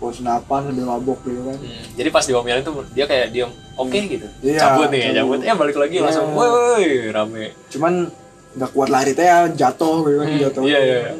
[0.00, 1.54] Bawa senapan sambil mabok gitu kan.
[1.54, 5.36] Hmm, jadi pas diomelin tuh dia kayak diam oke gitu Iya, cabut nih cabut.
[5.36, 6.02] cabut eh balik lagi Iya.
[6.02, 7.92] langsung woi rame Cuman
[8.50, 10.62] nggak kuat lari teh ya jatuh gitu kan Hmm, jatuh.
[10.64, 11.12] iya iya iya.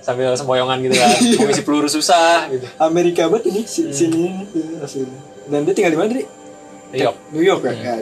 [0.00, 3.92] sambil sempoyongan gitu kan mau ngisi peluru susah gitu Amerika banget ini si- Hmm.
[3.92, 5.18] sini ini aslinya.
[5.44, 6.24] Dan dia tinggal di mana tadi?
[6.92, 7.74] iya New York kan?
[7.74, 7.82] Hmm.
[7.82, 7.94] Ya.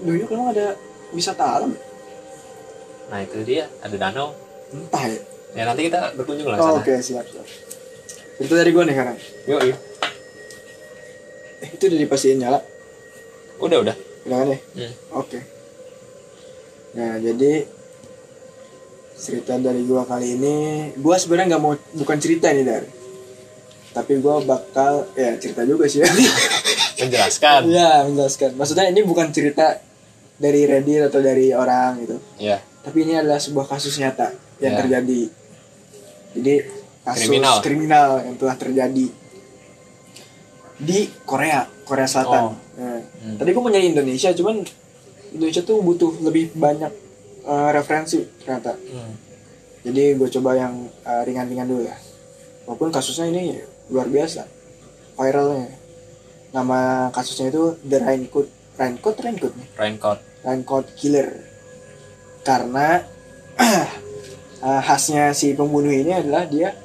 [0.00, 0.72] New York emang ada
[1.10, 1.72] wisata alam?
[3.04, 4.32] nah itu dia ada danau
[4.70, 5.20] Entah ya.
[5.54, 7.44] ya nanti kita berkunjung lah Oh, sana Oke siap siap.
[8.36, 9.16] Itu dari gue nih sekarang.
[9.44, 9.78] yuk yuk
[11.60, 12.60] Eh, itu udah dipastiin nyala.
[13.56, 14.58] udah udah Udah kan ya?
[14.74, 14.92] Hmm.
[15.14, 15.38] Oke.
[16.92, 17.64] Nah jadi
[19.14, 20.56] cerita dari gua kali ini,
[20.96, 22.88] gua sebenarnya nggak mau bukan cerita nih dari,
[23.90, 26.08] tapi gua bakal ya cerita juga sih ya.
[27.00, 28.50] menjelaskan Iya menjelaskan.
[28.54, 29.78] Maksudnya ini bukan cerita
[30.34, 34.78] dari Reddit atau dari orang gitu, ya tapi ini adalah sebuah kasus nyata yang Ya.
[34.78, 35.22] terjadi.
[36.34, 36.54] Jadi
[37.04, 37.56] kasus Kriminal.
[37.60, 38.10] kriminal.
[38.24, 39.06] yang telah terjadi
[40.74, 42.42] di Korea, Korea Selatan.
[42.50, 42.54] Oh.
[42.80, 43.40] Nah, Hmm.
[43.40, 44.60] Tadi gue mau nyari Indonesia, cuman
[45.32, 46.92] Indonesia tuh butuh lebih banyak
[47.48, 48.76] eh, referensi ternyata.
[48.76, 49.16] Hmm.
[49.80, 51.96] Jadi gue coba yang eh, ringan-ringan dulu ya.
[52.68, 53.56] Walaupun kasusnya ini
[53.88, 54.44] luar biasa,
[55.16, 55.72] viralnya.
[56.52, 61.28] Nama kasusnya itu The Raincoat, Raincoat, Raincoat nih, raincoat Raincoat Killer.
[62.44, 63.00] Karena
[64.68, 66.76] eh, khasnya si pembunuh ini adalah dia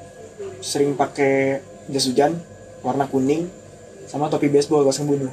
[0.60, 2.36] sering pakai jas hujan
[2.84, 3.48] warna kuning
[4.10, 5.32] sama topi baseball pas ngebunuh.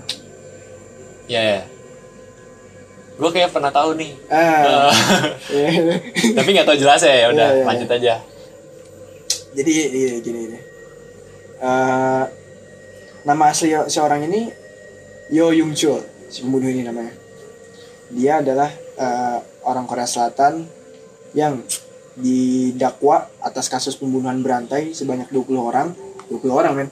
[1.27, 1.61] ya ya
[3.17, 4.13] gue kayak pernah tahu nih.
[4.29, 4.93] Ah,
[5.57, 5.97] iya.
[6.37, 8.15] tapi nggak tahu jelas ya udah Iya, iya, lanjut aja.
[9.57, 10.59] Jadi iya, gini ini
[11.57, 12.25] Eh,
[13.25, 14.53] nama asli seorang ini
[15.33, 17.17] Yo Yung Chul si pembunuh ini namanya.
[18.13, 18.69] Dia adalah
[19.01, 20.69] eh, orang Korea Selatan
[21.33, 21.65] yang
[22.17, 25.93] didakwa atas kasus pembunuhan berantai sebanyak 20 orang
[26.27, 26.89] 20 orang men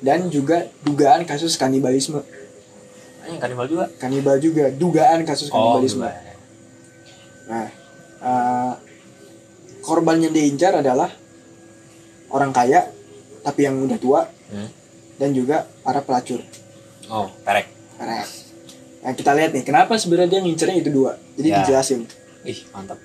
[0.00, 2.24] dan juga dugaan kasus kanibalisme
[3.22, 6.34] Ah, yang kanibal juga kanibal juga dugaan kasus oh kanibalisme enggak.
[7.42, 7.66] Nah,
[8.18, 8.72] eh,
[9.80, 11.06] korban yang diincar adalah
[12.28, 12.88] orang kaya,
[13.40, 14.66] tapi yang udah tua, Hmm.
[15.16, 16.40] dan juga para pelacur.
[17.06, 18.24] oh perek Karena,
[19.00, 21.14] nah kita lihat nih, kenapa sebenarnya dia ngincernya itu dua.
[21.34, 21.56] Jadi Ya.
[21.60, 22.00] dijelasin.
[22.42, 22.98] ih mantap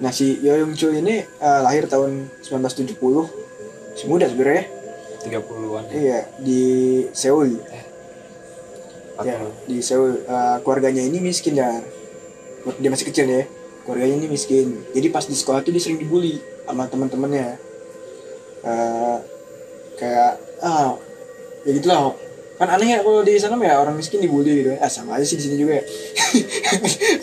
[0.00, 2.96] Nah, si Yo Young Chul ini eh, lahir tahun 1970,
[3.92, 4.64] si muda sebenarnya.
[5.20, 6.62] 30-an ya Iya, di
[7.12, 7.60] Seoul.
[9.20, 10.24] Ya, 40 di Seoul.
[10.24, 11.68] Eh, keluarganya ini miskin ya.
[12.64, 13.44] Waktu Dia masih kecil ya.
[13.84, 14.80] Keluarganya ini miskin.
[14.90, 17.60] Jadi pas di sekolah tuh dia sering dibully sama teman-temannya.
[18.62, 19.16] Eh,
[19.94, 20.96] kayak ah
[21.60, 22.16] ya gitulah.
[22.56, 24.72] Kan aneh ya kalau di sana ya orang miskin dibully gitu.
[24.76, 25.84] Ah sama aja sih di sini juga ya.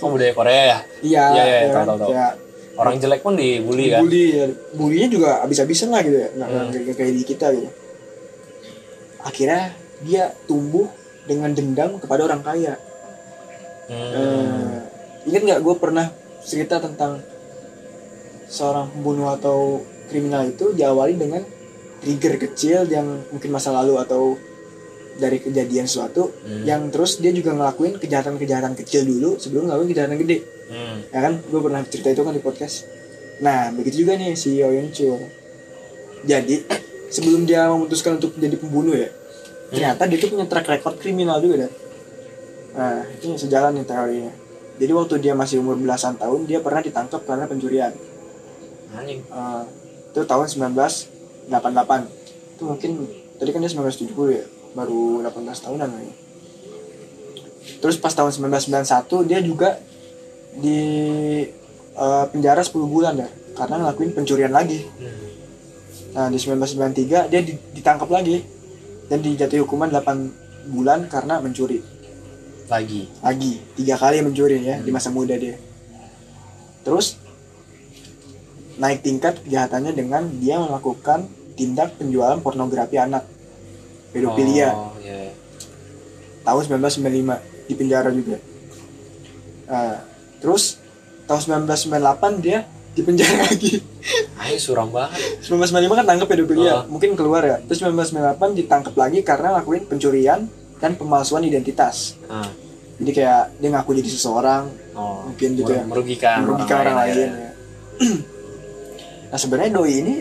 [0.01, 1.85] oh budaya Korea ya Iya, Iya, iya, ya tahu, kan?
[1.87, 2.09] tahu, tahu.
[2.13, 2.33] Kayak
[2.77, 4.45] orang jelek pun dibully kan bully ya.
[4.73, 6.29] Bulinya juga abis-abisan lah gitu ya.
[6.33, 6.93] Nggak Hmm.
[6.93, 7.69] kayak di kita gitu.
[9.21, 9.73] Akhirnya
[10.05, 10.87] dia tumbuh
[11.25, 12.77] dengan dendam kepada orang kaya.
[13.89, 14.13] Hmm.
[14.13, 14.75] Eh,
[15.27, 16.07] ingat nggak gue pernah
[16.45, 17.19] cerita tentang
[18.47, 21.43] seorang pembunuh atau kriminal itu diawali dengan
[21.99, 24.39] trigger kecil yang mungkin masa lalu atau
[25.17, 26.63] dari kejadian suatu Hmm.
[26.63, 30.99] yang terus dia juga ngelakuin kejahatan-kejahatan kecil dulu sebelum ngelakuin kejahatan gede Hmm.
[31.09, 31.33] ya kan?
[31.47, 32.87] Gue pernah cerita itu kan di podcast.
[33.39, 35.19] Nah begitu juga nih si Yoyon Chul.
[36.27, 36.67] Jadi
[37.07, 39.09] sebelum dia memutuskan untuk jadi pembunuh ya
[39.67, 41.73] ternyata dia tuh punya track record kriminal juga deh
[42.77, 44.29] nah itu sejalan nih teorinya.
[44.77, 47.89] Jadi waktu dia masih umur belasan tahun dia pernah ditangkap karena pencurian.
[48.93, 49.25] Anjing.
[49.25, 49.63] Eh,
[50.13, 51.49] itu tahun 1988
[52.53, 52.91] itu mungkin
[53.41, 54.45] tadi kan dia 1970 ya
[54.77, 56.15] baru 18 tahunan kayaknya.
[57.81, 59.81] terus pas tahun 1991 dia juga
[60.57, 60.79] di
[61.93, 64.85] eh, penjara 10 bulan ya karena ngelakuin pencurian lagi.
[64.85, 65.25] Hmm.
[66.07, 68.41] nah di 1993 dia di- ditangkap lagi
[69.05, 71.79] dan dijatuhi hukuman 8 bulan karena mencuri.
[72.67, 73.07] Lagi?
[73.21, 75.55] Lagi tiga kali mencuri ya di masa muda dia.
[76.83, 77.15] Terus
[78.77, 81.25] naik tingkat kejahatannya dengan dia melakukan
[81.57, 83.25] tindak penjualan pornografi anak
[84.13, 84.69] pedofilia.
[84.73, 85.33] Oh iya.
[86.45, 88.37] Tahun 1995 di penjara juga.
[89.67, 89.99] Nah,
[90.37, 90.77] terus
[91.25, 93.77] tahun 1998 dia di penjara lagi.
[94.39, 95.43] Ayo suram banget.
[95.43, 96.81] 1995 kan tangkap pedofilia Oh.
[96.87, 97.57] mungkin keluar ya.
[97.61, 100.47] Terus 1998 ditangkap lagi karena lakuin pencurian
[100.77, 102.17] dan pemalsuan identitas.
[102.27, 102.45] Ah.
[102.97, 104.63] jadi kayak dia ngaku jadi seseorang.
[104.93, 105.85] Oh Mungkin gitu ya.
[105.85, 107.29] merugikan merugikan orang lain, ya.
[107.29, 107.51] ya.
[109.29, 110.15] nah sebenarnya doi ini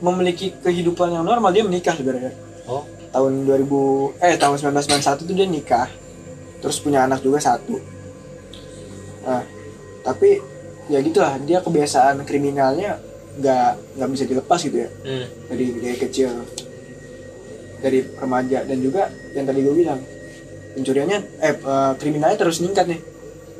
[0.00, 1.52] memiliki kehidupan yang normal.
[1.52, 2.32] Dia menikah sebenarnya.
[2.64, 2.88] Oh.
[3.10, 5.88] Tahun 2000 eh tahun 1991 tuh dia nikah.
[6.60, 7.76] Terus punya anak juga satu
[9.24, 9.42] nah
[10.00, 10.40] tapi
[10.88, 12.98] ya gitulah dia kebiasaan kriminalnya
[13.38, 15.26] nggak nggak bisa dilepas gitu ya hmm.
[15.52, 16.30] dari dari kecil
[17.80, 20.00] dari remaja dan juga yang tadi gue bilang
[20.76, 21.54] pencuriannya eh
[21.96, 23.00] kriminalnya terus meningkat nih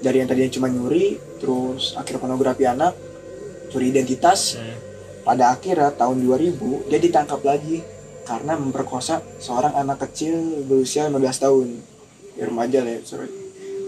[0.01, 2.97] dari yang tadinya cuma nyuri terus akhir pornografi anak
[3.71, 4.77] curi identitas Hmm.
[5.23, 7.85] pada akhirnya tahun 2000 dia ditangkap lagi
[8.25, 11.69] karena memperkosa seorang anak kecil berusia 15 tahun
[12.41, 13.40] ya remaja lah ya sorry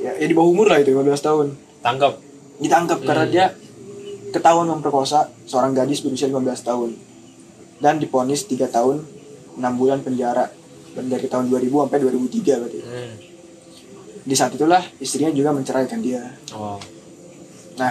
[0.02, 1.46] ya, ya di bawah umur lah itu 15 tahun.
[1.82, 2.14] Tangkap.
[2.62, 3.46] ditangkap karena dia
[4.30, 6.90] ketahuan memperkosa seorang gadis berusia 15 tahun.
[7.82, 9.02] Dan diponis 3 tahun
[9.58, 10.50] 6 bulan penjara.
[10.92, 12.80] Dari tahun 2000 sampai 2003 berarti.
[12.82, 13.14] Hmm.
[14.22, 16.22] di saat itulah istrinya juga menceraikan dia.
[16.54, 16.78] Oh.
[17.74, 17.90] nah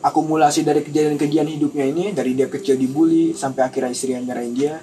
[0.00, 4.74] akumulasi dari kejadian-kejadian hidupnya ini dari dia kecil dibully sampai akhirnya istrinya nyerahin dia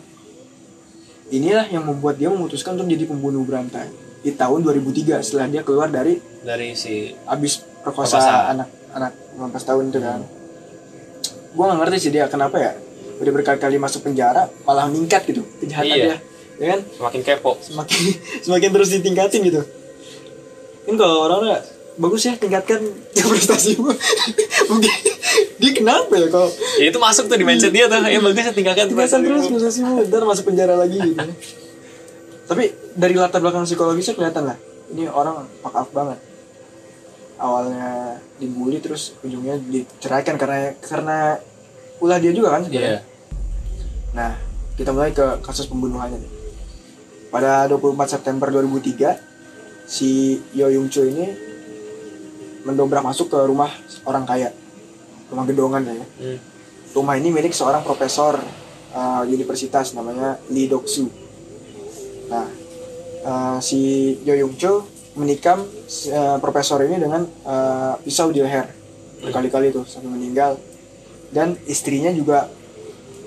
[1.34, 3.90] inilah yang membuat dia memutuskan untuk jadi pembunuh berantai
[4.28, 8.52] di tahun 2003 setelah dia keluar dari Dari si abis perkosa Perkosa.
[8.52, 10.20] anak anak 15 tahun itu kan.
[11.50, 12.72] Gue gak ngerti sih dia kenapa ya.
[13.18, 16.06] Udah berkali-kali masuk penjara malah meningkat gitu kejahatan Iya.
[16.06, 16.18] dia
[16.58, 16.80] ya kan?
[16.92, 17.52] Semakin kepo.
[17.62, 18.00] semakin
[18.46, 19.62] semakin terus ditingkatin gitu.
[20.84, 21.64] Kan kalau orang
[21.98, 22.84] bagus ya tingkatkan
[23.32, 23.90] prestasimu
[24.70, 24.94] mungkin
[25.58, 28.04] dia kenapa ya kalau Ya itu masuk tuh di mindset dia tuh.
[28.04, 31.18] Ya bagus ya tinggalkan tingkatkan terus prestasimu ntar masuk penjara lagi gitu
[32.48, 34.58] tapi dari latar belakang psikologisnya kelihatan lah
[34.92, 36.20] ini orang fuck up banget
[37.38, 41.38] awalnya dibully terus ujungnya diceraikan karena karena
[42.02, 43.16] ulah dia juga kan sebenarnya Iya.
[44.18, 44.34] Nah,
[44.74, 46.32] kita mulai ke kasus pembunuhannya nih.
[47.30, 49.20] Pada 24 September 2003,
[49.86, 51.30] si Yo Yung Choo ini
[52.66, 53.70] mendobrak masuk ke rumah
[54.10, 54.50] orang kaya.
[55.30, 55.94] Rumah gedongan ya.
[56.02, 56.40] Hmm.
[56.98, 58.42] Rumah ini milik seorang profesor
[58.96, 61.27] uh, universitas namanya Lee Dok Soo.
[62.28, 62.48] Nah,
[63.24, 63.80] uh, si
[64.22, 64.84] Yo Yung Choo
[65.16, 68.70] menikam uh, profesor ini dengan uh, pisau di leher
[69.18, 70.62] berkali-kali tuh sampai meninggal
[71.34, 72.46] dan istrinya juga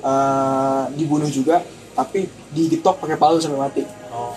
[0.00, 4.34] uh, dibunuh juga tapi digetok pakai palu sampai mati Oh.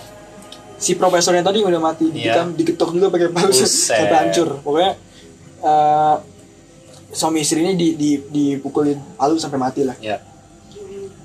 [0.74, 2.46] si profesornya tadi udah mati Iya.
[2.46, 3.50] digetok, digetok juga pakai palu
[3.90, 4.92] sampai hancur pokoknya
[5.62, 6.16] uh,
[7.10, 10.18] suami istri ini di, di, dipukulin palu sampai mati lah Ya.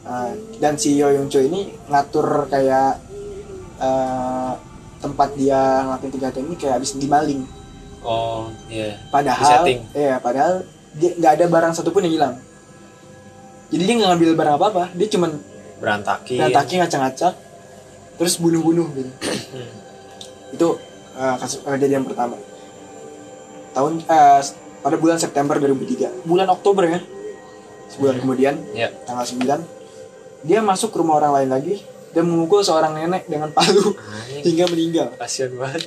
[0.01, 3.01] Uh, dan si Yo Yung Choo ini ngatur kayak
[3.79, 4.53] uh,
[4.99, 7.43] tempat dia ngelakuin kejahatan ini kayak habis dimaling
[7.99, 8.95] Oh, iya.
[9.07, 9.79] padahal Di-setting.
[9.91, 10.63] ya padahal
[10.93, 12.35] dia nggak ada barang satupun yang hilang
[13.69, 15.31] jadi dia nggak ngambil barang apa apa dia cuman
[15.79, 16.37] Berantakin.
[16.37, 17.33] berantakin ngacak-ngacak
[18.15, 19.11] terus bunuh-bunuh gitu
[19.49, 19.69] Hmm.
[20.55, 20.67] itu
[21.13, 22.39] uh, kasus kejadian pertama
[23.69, 24.41] tahun eh,
[24.79, 26.99] pada bulan September 2003 bulan Oktober ya
[27.89, 28.89] sebulan kemudian Ya.
[29.03, 29.43] tanggal 9
[30.41, 31.75] dia masuk ke rumah orang lain lagi
[32.09, 34.43] dan memukul seorang nenek dengan palu Anjing.
[34.43, 35.85] hingga meninggal Kasian banget.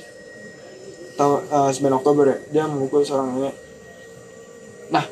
[1.13, 3.55] tahun eh, 9 Oktober ya dia memukul seorang nenek
[4.89, 5.05] nah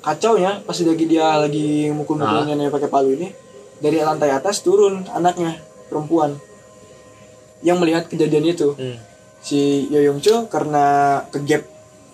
[0.00, 2.46] kacau ya pas lagi dia lagi mukul-mukul Ah.
[2.46, 3.28] nenek pakai palu ini
[3.76, 6.36] dari lantai atas turun anaknya perempuan
[7.60, 8.96] yang melihat kejadian itu Hmm.
[9.40, 10.84] si Yoyong Cho karena
[11.28, 11.64] kegap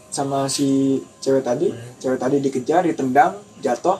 [0.08, 1.94] sama si cewek tadi Hmm.
[1.96, 3.98] cewek tadi dikejar ditendang jatuh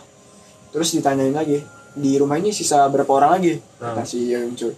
[0.71, 3.55] terus ditanyain lagi di rumah ini sisa berapa orang lagi?
[3.77, 3.93] Hmm.
[3.93, 4.71] kata si Cho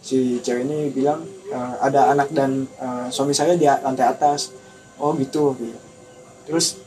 [0.00, 4.50] si cewek ini bilang "Eh, ada anak dan eh, suami saya di lantai atas.
[4.96, 5.56] Oh gitu.
[6.44, 6.78] Terus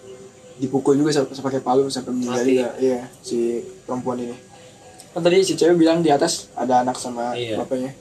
[0.57, 2.69] dipukul juga sampai pakai palu sampai meninggal juga.
[2.77, 3.37] Iya si
[3.83, 4.35] perempuan ini.
[5.09, 7.57] Kan tadi si cewek bilang di atas ada anak sama Iya.
[7.57, 7.91] bapaknya.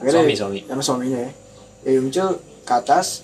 [0.00, 0.60] Suami, suami.
[0.64, 1.30] sama suaminya ya.
[1.84, 2.28] Ya muncul
[2.62, 3.22] ke atas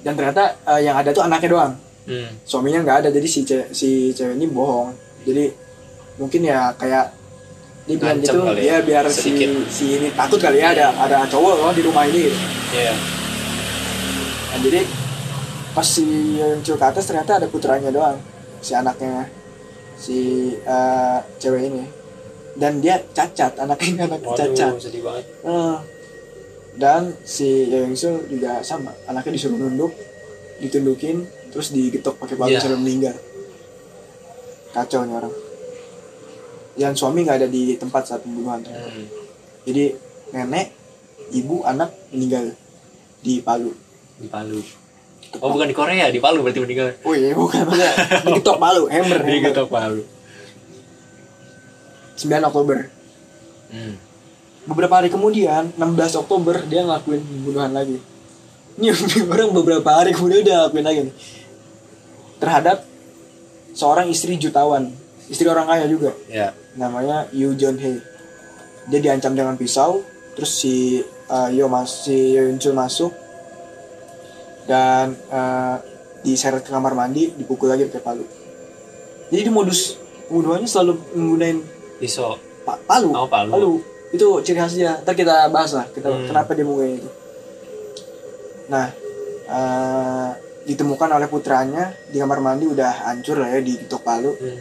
[0.00, 1.74] dan ternyata eh, yang ada tuh anaknya doang.
[2.08, 2.40] Hmm.
[2.42, 4.96] suaminya nggak ada jadi si ce- si cewek ini bohong.
[5.22, 5.67] Jadi
[6.18, 7.14] mungkin ya kayak
[7.88, 9.50] Ngancem gitu kali ya ya, biar si sedikit.
[9.72, 12.36] si ini takut kali ya ada ada cowok loh di rumah ini gitu.
[12.76, 12.92] Iya.
[14.48, 14.80] Nah, jadi
[15.72, 16.04] pas si
[16.36, 18.20] muncul ke atas ternyata ada putranya doang
[18.60, 19.32] si anaknya
[19.96, 20.18] si
[20.52, 21.84] eh, cewek ini
[22.60, 25.24] dan dia cacat anaknya anak cacat sedih banget.
[25.48, 25.76] Eh,
[26.76, 29.96] dan si Young Soo juga sama anaknya disuruh nunduk
[30.60, 32.60] ditundukin terus digetok pakai palu Iya.
[32.60, 33.16] sampai meninggal
[34.70, 35.34] kacau nih orang
[36.78, 39.04] yang suami nggak ada di tempat saat pembunuhan Hmm.
[39.62, 39.98] jadi
[40.30, 40.70] nenek
[41.30, 42.54] ibu anak meninggal
[43.18, 43.74] di Palu
[44.16, 44.58] Di Palu.
[45.38, 46.96] Oh, bukan di Korea, di Palu berarti meninggal.
[47.02, 47.92] oh iya bukan maksudnya
[48.24, 49.44] digetok Palu hammer, Di.
[49.44, 50.02] Kota Palu.
[52.16, 52.78] 9 Oktober
[53.68, 54.00] Hmm.
[54.64, 55.84] beberapa hari kemudian 16
[56.16, 58.00] Oktober dia ngelakuin pembunuhan lagi
[58.74, 58.88] ini
[59.28, 61.14] orang beberapa hari kemudian udah ngelakuin lagi nih.
[62.38, 62.78] terhadap
[63.70, 64.88] seorang istri jutawan
[65.26, 66.56] istri orang kaya juga Ya.
[66.78, 67.98] Namanya Yu John Hee
[68.86, 70.00] dia diancam dengan pisau
[70.32, 73.10] terus si uh, Yo mas si Yo Yun Chul masuk
[74.64, 75.76] dan uh,
[76.20, 78.24] diseret ke kamar mandi dipukul lagi pakai palu
[79.28, 81.58] jadi di modus pembunuhannya selalu menggunakan
[81.98, 82.36] Pisau.
[82.62, 83.80] pa- palu Oh, palu.
[84.08, 86.24] itu ciri khas dia ntar kita bahas lah kita Hmm.
[86.26, 87.10] kenapa dia kayak gitu
[88.68, 88.86] nah
[89.48, 90.30] eh,
[90.64, 94.58] ditemukan oleh putranya di kamar mandi udah hancur lah ya di Tok Palu Hmm.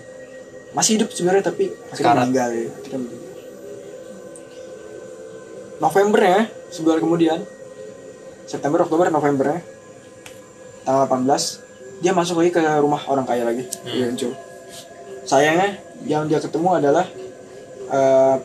[0.71, 2.27] Masih hidup sebenarnya tapi Sekarat.
[2.27, 2.67] meninggal ya.
[2.91, 3.21] Meninggal.
[5.77, 7.39] November ya sebulan kemudian.
[8.47, 9.59] September Oktober November ya.
[10.83, 11.67] Tanggal 18
[11.99, 14.13] dia masuk lagi ke rumah orang kaya lagi Hmm.
[14.13, 14.29] di
[15.27, 15.75] sayangnya
[16.05, 17.03] yang dia ketemu adalah
[17.87, 18.35] eh,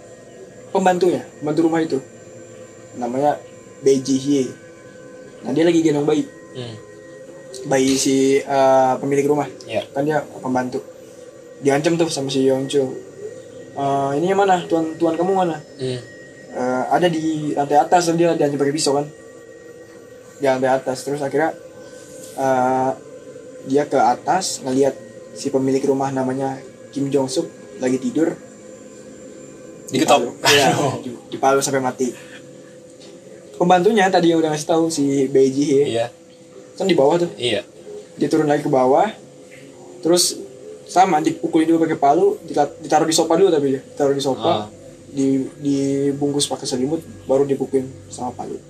[0.70, 1.98] pembantunya pembantu rumah itu.
[2.94, 3.38] Namanya
[3.80, 4.46] Bae Ji Hye.
[5.42, 6.24] Nah dia lagi gendong bayi.
[6.52, 6.76] Hmm.
[7.62, 9.46] bayi si eh, pemilik rumah.
[9.64, 9.86] Iya.
[9.92, 10.80] kan dia pembantu
[11.62, 13.12] diancam tuh sama si Yongcho
[13.72, 14.60] Eh ini yang mana?
[14.68, 15.56] Tuan tuan kamu mana?
[15.80, 16.00] Hmm.
[16.52, 19.08] Eh, ada di lantai atas dan dia diancam pakai pisau kan?
[20.36, 21.08] Di lantai atas.
[21.08, 21.56] Terus akhirnya
[22.36, 22.90] eh,
[23.64, 24.92] dia ke atas ngelihat
[25.32, 26.60] si pemilik rumah namanya
[26.92, 27.48] Kim Jong Suk
[27.80, 28.36] lagi tidur.
[29.88, 30.20] Diketok.
[30.20, 30.30] Palu.
[30.52, 30.66] Iya,
[31.04, 32.12] di, di Palu sampai mati.
[33.56, 36.06] Pembantunya tadi yang udah ngasih tahu si Bae Ji Hye Iya.
[36.76, 37.30] kan di bawah tuh.
[37.40, 37.64] Iya.
[38.20, 39.08] dia turun lagi ke bawah.
[40.04, 40.36] Terus
[40.92, 44.52] sama dipukulin dulu pakai palu dita- ditaruh di sofa dulu tapi dia ditaruh di sofa
[44.52, 44.64] Ah.
[45.08, 45.26] di
[45.56, 48.60] dibungkus pakai selimut baru dipukulin sama palu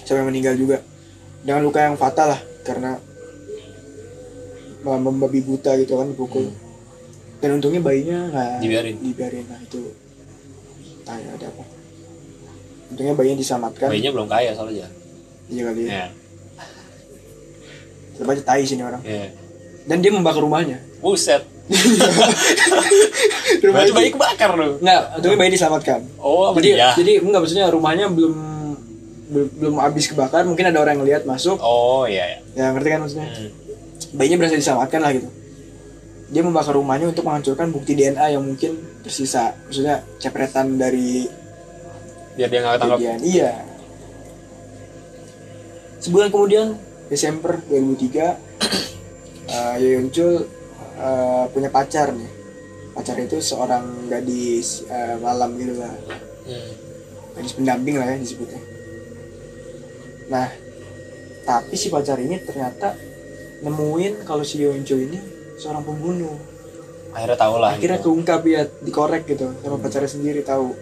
[0.00, 0.80] sampai meninggal juga
[1.40, 2.96] dengan luka yang fatal lah karena
[4.80, 6.48] mem- membabi buta gitu kan dipukul
[7.38, 8.96] dan untungnya bayinya nggak Dibiarin.
[8.98, 9.80] dibiarin nah itu
[11.02, 11.64] tanya ada apa
[12.88, 14.88] untungnya bayinya diselamatkan Bayinya belum kaya soalnya.
[15.46, 16.06] iya kali ya.
[18.12, 19.32] Tetap aja tai sini orang Iya.
[19.88, 21.42] Dan dia membakar rumahnya Buset.
[23.64, 24.82] rumah itu bayi kebakar lu.
[24.82, 26.00] Nggak, untungnya bayi diselamatkan.
[26.18, 26.88] Oh, jadi, dia.
[26.98, 28.34] jadi enggak maksudnya rumahnya belum
[29.30, 31.62] belum, belum habis kebakar, mungkin ada orang yang lihat masuk.
[31.62, 32.38] Oh, iya, iya.
[32.58, 33.28] Ya ngerti kan maksudnya?
[33.30, 33.50] Hmm.
[34.18, 35.30] Bayinya berhasil diselamatkan lah gitu.
[36.30, 38.74] Dia membakar rumahnya untuk menghancurkan bukti DNA yang mungkin
[39.06, 39.54] tersisa.
[39.70, 41.30] Maksudnya cepretan dari
[42.34, 42.98] Biar dia nggak ketangkap.
[43.22, 43.52] Iya.
[46.00, 46.66] Sebulan kemudian,
[47.12, 48.49] Desember 2003,
[49.50, 50.46] uh, Yeon Chul
[50.98, 52.30] uh, punya pacar nih.
[52.94, 55.94] Pacar itu seorang gadis uh, malam gitu lah.
[56.46, 56.72] Hmm.
[57.30, 58.58] gadis pendamping lah ya disebutnya.
[60.30, 60.46] Nah,
[61.46, 62.94] tapi si pacar ini ternyata
[63.60, 65.18] nemuin kalau si Yeonjo ini
[65.58, 66.34] seorang pembunuh.
[67.10, 67.74] Akhirnya tahu lah.
[67.74, 68.14] Akhirnya gitu.
[68.14, 70.72] keungkap ya, dikorek gitu sama pacarnya sendiri tahu.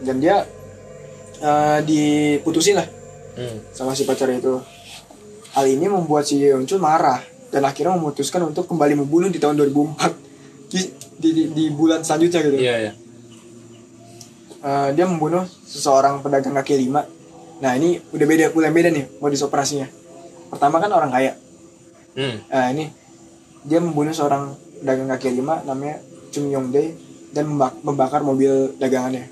[0.00, 0.48] Dan dia
[1.40, 2.88] eh, diputusin lah
[3.30, 3.62] Hmm.
[3.72, 4.58] sama si pacar itu.
[5.50, 7.18] Hal ini membuat si Yeonjo marah
[7.50, 10.78] dan akhirnya memutuskan untuk kembali membunuh di tahun 2004 di,
[11.18, 12.56] di, di, di bulan selanjutnya gitu.
[12.62, 12.92] Iya, iya.
[14.60, 17.02] Eh, dia membunuh seseorang pedagang kaki lima.
[17.64, 19.88] Nah ini udah beda, udah beda nih modus operasinya.
[20.52, 21.32] Pertama kan orang kaya.
[22.14, 22.44] Hmm.
[22.46, 22.92] Nah ini
[23.66, 25.98] dia membunuh seorang pedagang kaki lima namanya
[26.30, 26.94] Chung Yong Dae
[27.34, 29.26] dan membak- membakar mobil dagangannya.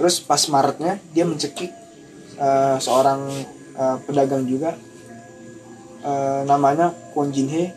[0.00, 1.68] Terus pas Maretnya dia mencekik
[2.40, 3.28] eh, seorang
[3.74, 4.74] eh, pedagang juga
[6.02, 7.74] eh, namanya Kwon Jin Hye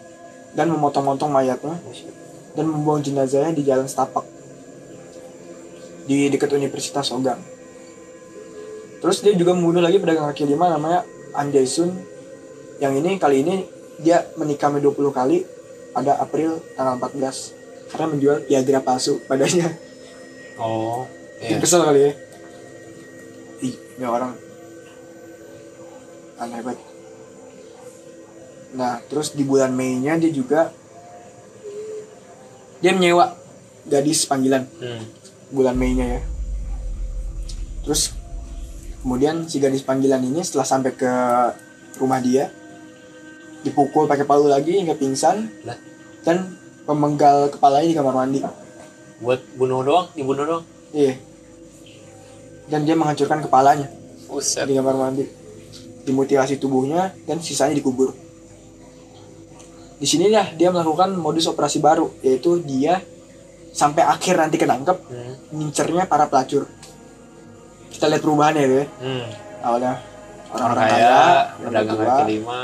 [0.53, 1.77] dan memotong-motong mayatnya
[2.53, 4.25] dan membuang jenazahnya di jalan setapak
[6.05, 7.39] di dekat Universitas Ogang.
[9.01, 11.03] Terus dia juga membunuh lagi pedagang kaki lima namanya
[11.35, 11.91] An Jae Sun.
[12.79, 13.55] Yang ini kali ini
[13.99, 15.43] dia menikah 20 kali
[15.91, 19.69] pada April tanggal 14 karena menjual Viagra palsu padanya.
[20.57, 21.05] Oh.
[21.43, 21.59] Iya.
[21.59, 22.11] kesel kali ya.
[23.63, 24.31] Ih, ini orang
[26.37, 26.77] banget.
[28.73, 30.73] Nah, terus di bulan Mei-nya dia juga
[32.81, 33.37] dia menyewa
[33.85, 35.03] gadis panggilan Hmm.
[35.53, 36.21] bulan Mei-nya ya.
[37.85, 38.15] Terus
[39.03, 41.11] kemudian si gadis panggilan ini setelah sampai ke
[41.99, 42.49] rumah dia
[43.61, 45.77] dipukul pakai palu lagi hingga pingsan Lah.
[46.25, 48.39] dan memenggal kepalanya di kamar mandi.
[49.23, 50.63] Buat bunuh doang, dibunuh doang.
[50.91, 51.15] Iya.
[52.67, 53.87] Dan dia menghancurkan kepalanya
[54.27, 54.67] Buset.
[54.67, 55.23] di kamar mandi.
[56.03, 58.11] Dimutilasi tubuhnya dan sisanya dikubur.
[59.95, 62.99] Di sinilah dia melakukan modus operasi baru yaitu dia
[63.71, 65.33] sampai akhir nanti ketangkep Hmm.
[65.55, 66.67] ngincernya para pelacur.
[67.87, 68.85] Kita lihat perubahannya ya.
[68.99, 69.25] Hmm.
[69.63, 69.93] Awalnya
[70.53, 71.21] Orang orang-orang kaya, kaya,
[71.65, 72.61] pedagang kaki lima.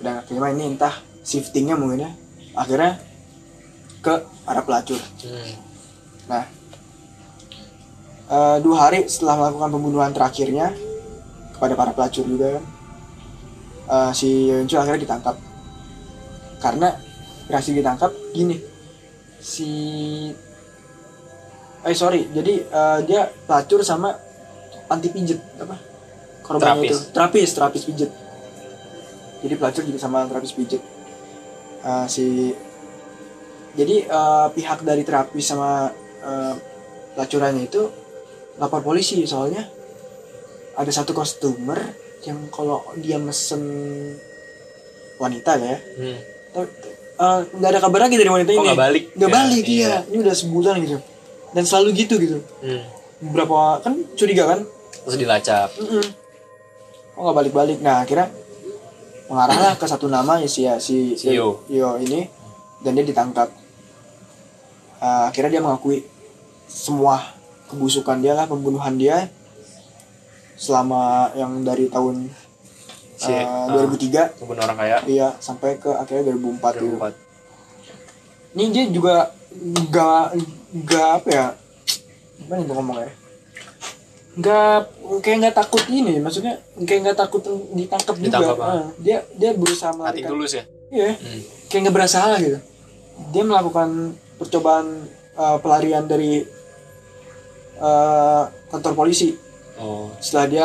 [0.00, 2.10] pedagang kaki lima ini entah shiftingnya mungkin ya.
[2.56, 2.98] Akhirnya
[4.00, 4.98] ke para pelacur.
[5.22, 5.52] Hmm.
[6.26, 6.44] Nah,
[8.26, 10.74] eh, dua hari setelah melakukan pembunuhan terakhirnya
[11.54, 12.64] kepada para pelacur juga kan,
[13.88, 15.36] eh, si Yeonju akhirnya ditangkap.
[16.60, 16.94] Karena
[17.48, 18.60] berhasil ditangkap gini,
[19.40, 19.70] si
[21.82, 24.12] eh sorry, jadi eh, dia pelacur sama
[24.88, 25.76] anti pijet apa?
[26.48, 26.88] Terapis.
[26.88, 28.10] itu terapis, terapis pijet.
[29.44, 30.82] Jadi pelacur juga sama terapis pijet.
[31.84, 32.52] Eh, si
[33.78, 35.92] jadi eh, pihak dari terapis sama
[36.24, 36.54] eh,
[37.14, 37.82] pelacurannya itu
[38.58, 39.62] lapor polisi soalnya
[40.74, 41.78] ada satu customer
[42.20, 43.62] yang kalau dia mesen
[45.16, 46.18] wanita ya Hmm.
[46.54, 49.04] eh, nggak ada kabar lagi dari wanita Kok ini nggak balik?
[49.12, 49.76] nggak Ya, balik iya.
[49.76, 50.96] iya ini udah sebulan gitu
[51.50, 52.82] dan selalu gitu gitu Hmm.
[53.20, 54.60] beberapa kan curiga kan
[55.00, 55.68] Terus dilacak.
[55.76, 56.04] Mm-mm.
[57.10, 58.28] kok nggak balik-balik nah akhirnya
[59.26, 61.60] mengarahlah ke satu nama ya si ya, si Si Yo.
[61.66, 62.26] Yo ini
[62.80, 63.50] dan dia ditangkap
[64.98, 66.02] Eh, akhirnya dia mengakui
[66.66, 67.22] semua
[67.64, 69.30] kebusukan dia lah pembunuhan dia
[70.58, 71.02] selama
[71.32, 72.28] yang dari tahun
[73.18, 73.66] Si, ah.
[73.74, 74.98] 2003 Membunuh orang kaya.
[75.02, 78.54] iya sampai ke akhirnya 2004 gitu 2004.
[78.54, 79.14] ini dia juga
[79.58, 80.24] nggak
[80.86, 81.46] nggak apa ya
[82.38, 83.10] gimana itu ngomongnya
[84.38, 84.78] nggak
[85.18, 87.42] kayak nggak takut ini maksudnya kayak nggak takut
[87.74, 88.86] ditangkap juga Ditangkap, ah.
[89.02, 90.62] Dia dia berusaha melarikan tulus ya.
[90.88, 91.42] iya Hmm.
[91.66, 92.58] kayak nggak berasa salah gitu
[93.34, 94.86] dia melakukan percobaan
[95.34, 96.46] uh, pelarian dari
[97.82, 99.34] uh, kantor polisi
[99.78, 100.10] Oh.
[100.18, 100.64] setelah dia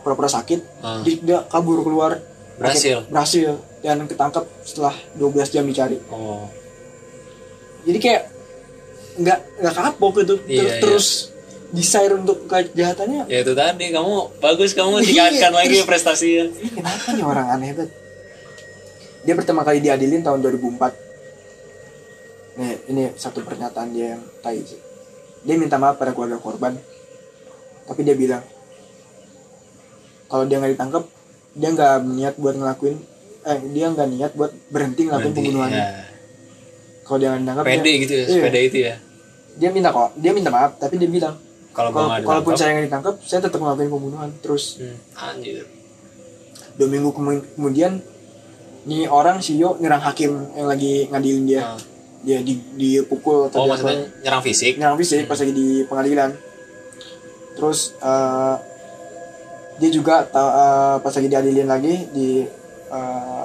[0.00, 1.02] pura-pura sakit Ah.
[1.02, 2.22] dia, dia kabur keluar
[2.54, 3.02] Berhasil.
[3.06, 6.46] berhasil dan ketangkep setelah 12 jam dicari Oh.
[7.82, 8.22] jadi kayak
[9.16, 10.80] nggak nggak kapok gitu Iya, terus iya.
[10.80, 11.06] terus
[11.68, 16.44] desire untuk kejahatannya Ya itu tadi kamu bagus kamu Iya, tingkatkan lagi terus- prestasinya.
[16.54, 17.90] ini kenapa nih orang aneh banget
[19.20, 20.94] dia pertama kali diadilin tahun 2004
[22.56, 24.78] nih ini satu pernyataan dia yang tai sih
[25.40, 26.74] dia minta maaf pada keluarga korban
[27.88, 28.44] tapi dia bilang
[30.26, 31.04] kalau dia nggak ditangkap
[31.54, 32.96] dia nggak niat buat ngelakuin
[33.42, 35.86] eh dia nggak niat buat berhenti ngelakuin Berhenti, pembunuhan ya.
[37.02, 38.32] kalau dia nggak ditangkap dia, Pede gitu ya, Iya.
[38.34, 38.94] sepeda itu ya.
[39.56, 41.34] dia minta kok dia minta maaf tapi dia bilang
[41.70, 45.62] Kalau kalaupun saya nggak ditangkap saya tetap ngelakuin pembunuhan terus hmm, anjir.
[46.74, 48.02] dua minggu kemu- kemudian
[48.84, 51.78] nih orang si Yo nyerang hakim yang lagi ngadilin dia Ah.
[52.18, 54.74] dia di dipukul atau Oh maksudnya nyerang fisik?
[54.74, 56.34] nyerang fisik pas lagi di pengadilan
[57.58, 58.54] terus eh,
[59.76, 62.46] dia juga ta- eh, pas lagi diadilin lagi di
[62.88, 63.44] eh,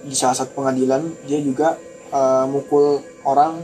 [0.00, 1.76] di salah satu pengadilan dia juga
[2.08, 3.60] eh, mukul orang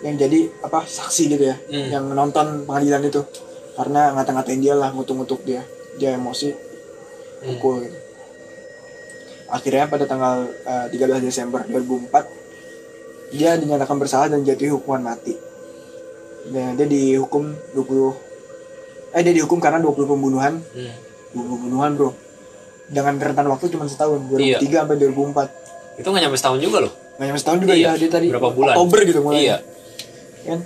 [0.00, 1.88] yang jadi apa saksi gitu ya Hmm.
[1.90, 3.20] yang nonton pengadilan itu
[3.74, 5.64] karena ngata-ngatain dia lah ngutuk-ngutuk dia
[5.96, 6.52] dia emosi
[7.40, 7.56] Hmm.
[7.56, 7.98] pukul gitu.
[9.48, 12.28] akhirnya pada tanggal eh, 13 Desember 2004
[13.30, 15.34] dia dinyatakan bersalah dan jatuhi hukuman mati
[16.46, 18.16] dan dia dihukum 20
[19.10, 20.92] eh dia dihukum karena 20 pembunuhan Hmm.
[21.32, 22.10] 20 pembunuhan bro
[22.86, 24.78] dengan rentan waktu cuma setahun 2003 Iya.
[24.80, 25.46] sampai 2004
[25.96, 26.92] Itu nggak nyampe setahun juga loh.
[27.14, 28.74] nggak nyampe setahun juga Iya, ya dia tadi berapa bulan?
[28.74, 29.56] Oktober gitu mulai Iya.
[30.42, 30.60] kan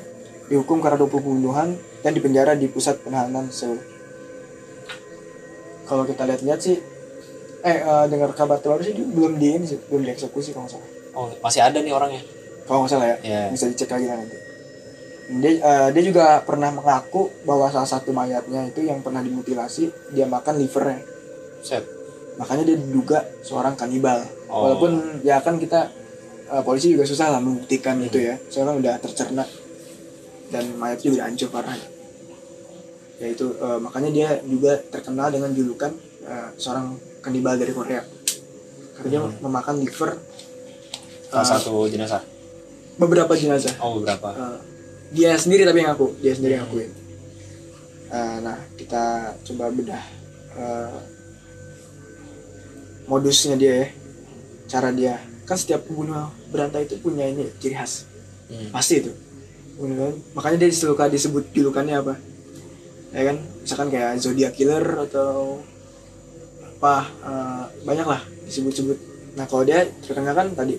[0.45, 1.68] dihukum karena 20 pembunuhan
[2.01, 3.81] dan dipenjara di pusat penahanan Seoul
[5.85, 6.77] kalau kita lihat-lihat sih
[7.61, 10.75] eh eh, dengar kabar terbaru sih dia belum di ini sih belum dieksekusi kalau nggak
[10.75, 12.22] salah Oh masih ada nih orangnya.
[12.64, 13.41] kalau nggak salah ya Iya.
[13.51, 14.37] bisa dicek lagi nanti
[15.27, 20.25] dia eh, dia juga pernah mengaku bahwa salah satu mayatnya itu yang pernah dimutilasi dia
[20.25, 21.01] makan livernya
[21.61, 21.81] Set.
[22.37, 24.68] makanya dia diduga seorang kanibal Oh.
[24.68, 25.89] walaupun ya kan kita
[26.47, 29.43] eh, polisi juga susah lah membuktikan itu ya soalnya udah tercerna
[30.47, 31.75] dan mayatnya juga hancur parah
[33.16, 35.91] ya itu eh, makanya dia juga terkenal dengan julukan
[36.22, 38.05] eh, seorang kanibal dari Korea
[38.95, 40.20] karena dia memakan liver
[41.33, 42.22] Salah eh, satu jenazah.
[42.95, 44.31] beberapa jenazah Oh beberapa.
[44.37, 44.59] Eh,
[45.15, 47.05] dia sendiri tapi yang ngaku dia sendiri yang ngakuin
[48.15, 50.05] Eh, nah kita coba bedah
[50.55, 50.99] eh,
[53.11, 53.89] modusnya dia ya
[54.71, 55.19] cara dia.
[55.45, 58.07] Kan setiap pembunuh berantai itu punya ini ciri khas.
[58.45, 58.71] Hmm.
[58.71, 59.12] pasti itu.
[59.75, 60.15] Pembunuhan.
[60.37, 62.15] makanya dia suka disebut julukannya apa?
[63.11, 63.37] Ya kan?
[63.67, 65.59] Misalkan kayak zodiac killer atau
[66.79, 66.95] apa
[67.27, 68.99] eh, banyak lah disebut-sebut.
[69.35, 70.79] Nah kalau dia terkenal kan tadi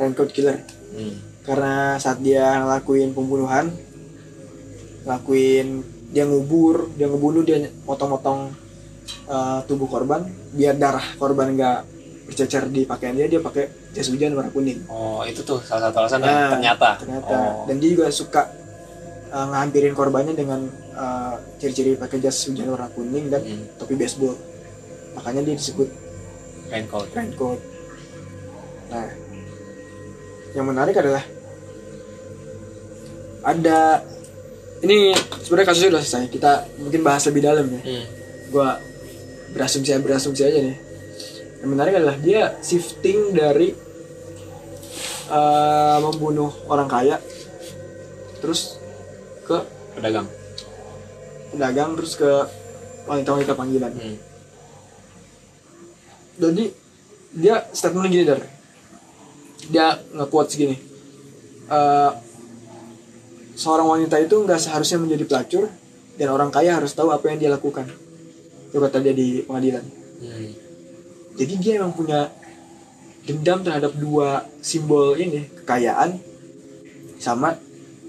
[0.00, 0.64] raincoat killer.
[0.96, 1.20] Hmm.
[1.48, 3.72] Karena saat dia ngelakuin pembunuhan
[5.02, 8.52] ngelakuin dia ngubur dia ngebunuh dia motong-motong
[9.26, 11.78] uh, tubuh korban biar darah korban nggak
[12.24, 16.04] bercecer di pakaian dia dia pakai jas hujan warna kuning Oh itu tuh salah satu
[16.04, 17.00] alasan Nah, ternyata.
[17.00, 17.64] ternyata Oh.
[17.64, 18.52] dan dia juga suka
[19.30, 20.60] uh, ngampirin korbannya dengan
[20.92, 23.64] uh, ciri-ciri pakai jas hujan warna kuning dan Hmm.
[23.76, 24.36] topi baseball
[25.14, 25.88] makanya dia disebut
[26.68, 27.08] Raincoat.
[27.10, 27.60] raincoat
[28.88, 29.08] nah
[30.50, 31.24] yang menarik adalah
[33.48, 34.04] ada
[34.78, 38.04] ini sebenarnya kasusnya udah selesai kita mungkin bahas lebih dalam ya Hmm.
[38.48, 38.68] gua
[39.50, 40.76] berasumsi berasumsi aja nih
[41.58, 43.72] yang menarik adalah dia shifting dari
[45.28, 47.16] eh, membunuh orang kaya
[48.38, 48.76] terus
[49.42, 49.56] ke
[49.92, 50.28] Pedagang.
[51.50, 52.30] pedagang terus ke
[53.04, 54.16] wanita-wanita panggilan Hmm.
[56.38, 56.64] jadi
[57.30, 58.40] dia statementnya gini dar
[59.66, 60.76] dia nge-quote segini
[61.68, 62.10] "Eh,
[63.58, 65.66] seorang wanita itu nggak seharusnya menjadi pelacur
[66.14, 67.90] dan orang kaya harus tahu apa yang dia lakukan.
[68.70, 69.82] Itu kata dia di pengadilan.
[70.18, 70.50] Hmm.
[71.38, 72.26] jadi dia emang punya
[73.22, 76.18] dendam terhadap dua simbol ini kekayaan
[77.22, 77.54] sama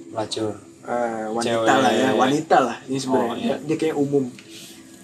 [0.09, 0.57] pelacur.
[0.89, 1.83] eh, wanita Cewek.
[1.85, 3.29] lah ya wanita lah ini sebenarnya.
[3.29, 3.45] Oh, iya.
[3.45, 4.25] dia, dia kayak umum.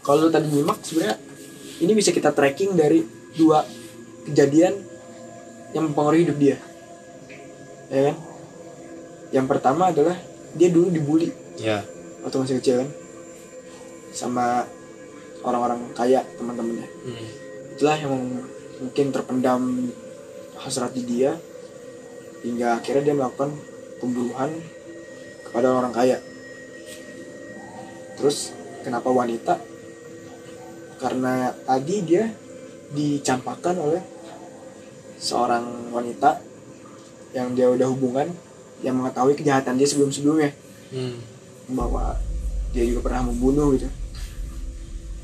[0.02, 1.18] Kalau lu tadi nyimak sebenarnya
[1.78, 3.06] ini bisa kita tracking dari
[3.38, 3.62] dua
[4.26, 4.74] kejadian
[5.78, 6.58] yang mempengaruhi hidup dia.
[7.94, 8.16] Ya kan?
[9.30, 10.18] Yang pertama adalah
[10.56, 11.30] dia dulu dibully
[11.60, 11.84] ya
[12.24, 12.90] waktu masih kecil kan
[14.16, 14.64] sama
[15.46, 16.88] orang-orang kaya teman-temannya.
[16.88, 17.28] Hmm.
[17.76, 18.16] itulah yang
[18.80, 19.92] mungkin terpendam
[20.58, 21.36] hasrat di dia
[22.42, 23.52] hingga akhirnya dia melakukan
[24.00, 24.50] pembunuhan
[25.44, 26.18] kepada orang kaya.
[28.16, 29.60] Terus kenapa wanita?
[30.98, 32.32] Karena tadi dia
[32.96, 34.02] dicampakkan oleh
[35.20, 36.40] seorang wanita
[37.36, 38.32] yang dia udah hubungan
[38.82, 40.52] yang mengetahui kejahatan dia sebelum-sebelumnya
[40.86, 41.18] Hmm.
[41.72, 42.16] bahwa
[42.72, 43.88] dia juga pernah membunuh gitu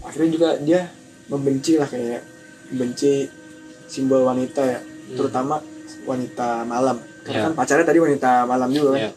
[0.01, 0.81] akhirnya juga dia
[1.27, 2.25] membenci lah kayak
[2.69, 3.29] membenci
[3.85, 4.79] simbol wanita ya
[5.11, 5.61] terutama
[6.03, 7.45] wanita malam karena Ya.
[7.45, 9.11] kan pacarnya tadi wanita malam juga kan Ya.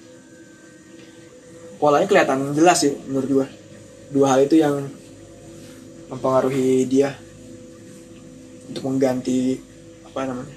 [1.76, 3.46] polanya kelihatan jelas sih menurut gua
[4.10, 4.84] dua hal itu yang
[6.06, 7.16] mempengaruhi dia
[8.68, 9.58] untuk mengganti
[10.04, 10.54] apa namanya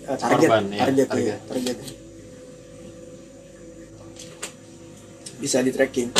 [0.00, 1.28] Eh, target Korban, ya, target, target.
[1.28, 1.76] ya, target
[5.40, 6.12] bisa di tracking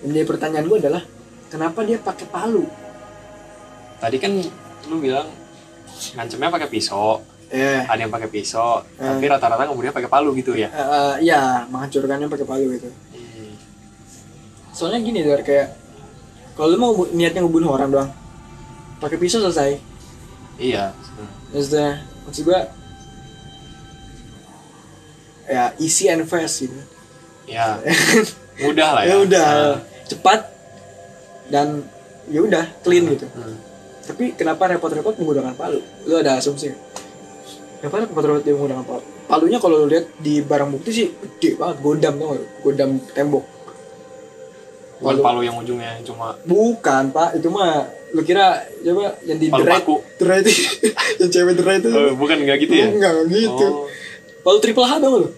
[0.00, 1.02] dan jadi pertanyaan gua adalah
[1.46, 2.66] kenapa dia pakai palu
[3.96, 4.32] Tadi kan
[4.88, 5.28] lu bilang
[6.16, 9.04] ngancemnya pakai pisau, eh ada yang pakai pisau, Eh.
[9.04, 10.66] tapi rata-rata kemudian pakai palu gitu ya.
[10.66, 13.52] eh, eh, ya menghancurkannya pakai palu gitu Hmm.
[14.72, 15.76] soalnya gini Dar, kayak
[16.56, 18.10] kalau lu mau niatnya ngebunuh orang doang
[18.96, 19.76] pakai pisau selesai
[20.56, 20.96] Iya.
[21.52, 22.60] maksudnya maksud gua
[25.44, 26.80] ya easy and fast gitu
[27.50, 27.68] Ya.
[28.60, 29.10] Mudah lah ya.
[29.10, 29.76] ya udah Nah.
[30.04, 30.40] cepat
[31.48, 31.82] dan
[32.26, 33.58] ya udah clean gitu Hmm.
[34.02, 36.80] tapi kenapa repot-repot menggunakan palu lu ada asumsi nggak?
[37.80, 41.76] kenapa repot-repot dia menggunakan palu palunya kalau lu lihat di barang bukti sih gede banget
[41.80, 42.42] godam gak?
[42.60, 43.44] godam tembok
[44.96, 45.24] Bukan Palu.
[45.24, 48.52] palu yang ujungnya cuma bukan pak itu mah lu kira
[48.84, 49.94] coba yang di Palu derai paku.
[50.18, 50.50] derai itu
[51.16, 52.86] yang cewek derai itu Eh, bukan nggak gitu ya?
[52.90, 53.88] enggak enggak gitu Oh.
[54.40, 55.28] palu triple H dong lu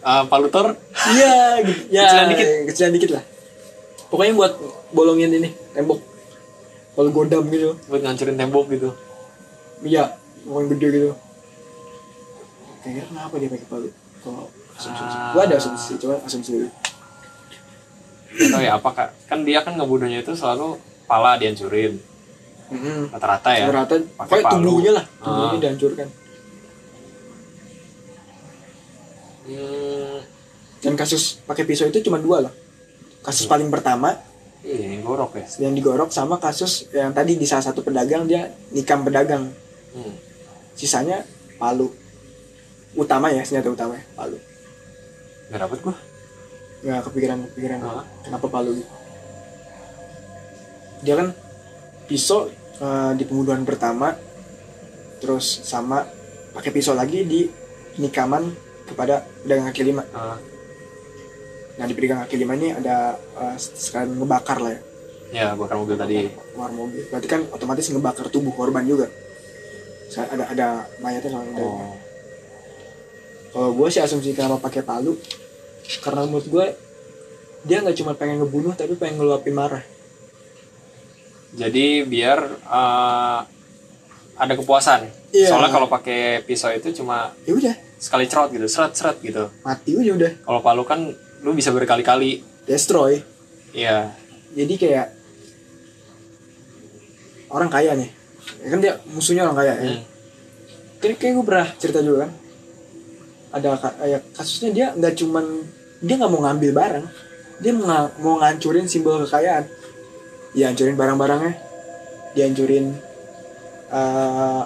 [0.00, 0.72] Ah, palu Thor?
[1.10, 1.80] iya gitu.
[1.88, 2.46] ya Kecilan dikit.
[2.66, 3.24] kecilan dikit lah
[4.08, 4.52] pokoknya buat
[4.90, 6.00] bolongin ini tembok
[6.92, 8.90] palu godam gitu buat ngancurin tembok gitu.
[9.80, 11.10] Iya, pokoknya gede gitu.
[12.80, 13.88] Kayaknya kenapa dia pakai palu?
[14.20, 14.44] Kalau
[14.74, 15.30] asumsi, Ah.
[15.30, 16.68] gua ada asumsi, coba asumsi dulu.
[18.30, 19.08] Tau ya apa kak?
[19.24, 21.96] Kan dia kan ngebunuhnya itu selalu pala dihancurin
[22.70, 23.10] Mm-hmm.
[23.10, 23.66] rata-rata ya.
[23.68, 25.60] Rata, Pakai tubuhnya lah, tubuhnya Ah.
[25.60, 26.08] dihancurkan.
[29.42, 29.89] Hmm,
[30.80, 32.52] Dan kasus pakai pisau itu cuma dua lah.
[33.20, 34.16] Kasus paling pertama
[34.64, 35.44] iya, yang gorok ya.
[35.68, 39.52] yang digorok sama kasus yang tadi di salah satu pedagang dia nikam pedagang.
[39.92, 40.14] Hmm.
[40.72, 41.24] Sisanya
[41.56, 41.92] palu.
[42.96, 44.38] Utama ya, senjata utama ya, palu.
[45.50, 45.96] Gak dapet gua.
[46.80, 48.08] nggak kepikiran kepikiran Ah.
[48.24, 48.88] kenapa palu gitu
[51.00, 51.28] dia kan
[52.08, 52.48] pisau
[52.80, 54.16] eh, di pembunuhan pertama
[55.20, 56.08] terus sama
[56.56, 57.44] pakai pisau lagi di
[58.00, 58.48] nikaman
[58.88, 60.40] kepada pedagang kaki lima Ah,
[61.80, 64.80] nah di pedagang kaki lima ini ada eh, sekalian ngebakar lah ya
[65.30, 66.26] ya bakar mobil tadi.
[66.28, 69.08] keluar mobil berarti kan otomatis ngebakar tubuh korban juga
[70.10, 70.68] ada ada
[70.98, 71.94] mayatnya sama Oh.
[73.50, 75.14] kalau gue sih asumsi kenapa pakai palu
[76.02, 76.66] karena menurut gue
[77.62, 79.82] dia nggak cuma pengen ngebunuh tapi pengen ngeluapin marah
[81.50, 82.38] Jadi biar
[82.70, 83.42] ah,
[84.38, 85.10] ada kepuasan.
[85.34, 85.50] Iya.
[85.50, 89.50] Soalnya kalau pakai pisau itu cuma ya udah sekali cerot gitu, seret-seret gitu.
[89.66, 91.10] mati aja udah Kalau palu kan
[91.40, 92.44] lu bisa berkali-kali.
[92.64, 93.18] destroy.
[93.70, 94.14] Iya.
[94.50, 95.06] jadi kayak
[97.50, 98.10] orang kaya nih.
[98.62, 99.84] Ya kan dia musuhnya orang kaya ya.
[99.90, 100.02] Hmm.
[101.00, 102.30] kayak kayak gue pernah cerita juga kan.
[103.50, 105.44] Ada ka- kayak kasusnya dia nggak cuman
[106.02, 107.06] dia nggak mau ngambil barang.
[107.60, 109.64] Dia mau, nga- mau ngancurin simbol kekayaan.
[110.54, 111.54] Dia hancurin barang-barangnya.
[112.34, 112.86] Dia hancurin
[113.90, 114.62] eh,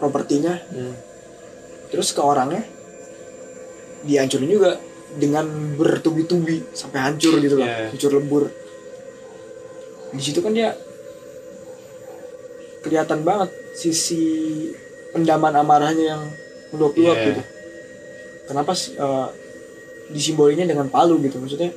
[0.00, 0.54] propertinya.
[0.72, 0.94] Hmm.
[1.92, 2.64] terus ke orangnya.
[4.04, 4.76] Dihancurin juga
[5.14, 7.90] dengan bertubi-tubi sampai hancur gitu loh Iya.
[7.90, 8.44] hancur lebur
[10.10, 10.74] di situ kan dia
[12.80, 14.22] kelihatan banget sisi
[15.10, 16.22] pendaman amarahnya yang
[16.70, 17.26] meluap-luap Iya.
[17.30, 17.42] gitu
[18.44, 19.28] kenapa sih, eh,
[20.10, 21.72] disimbolinnya dengan palu gitu maksudnya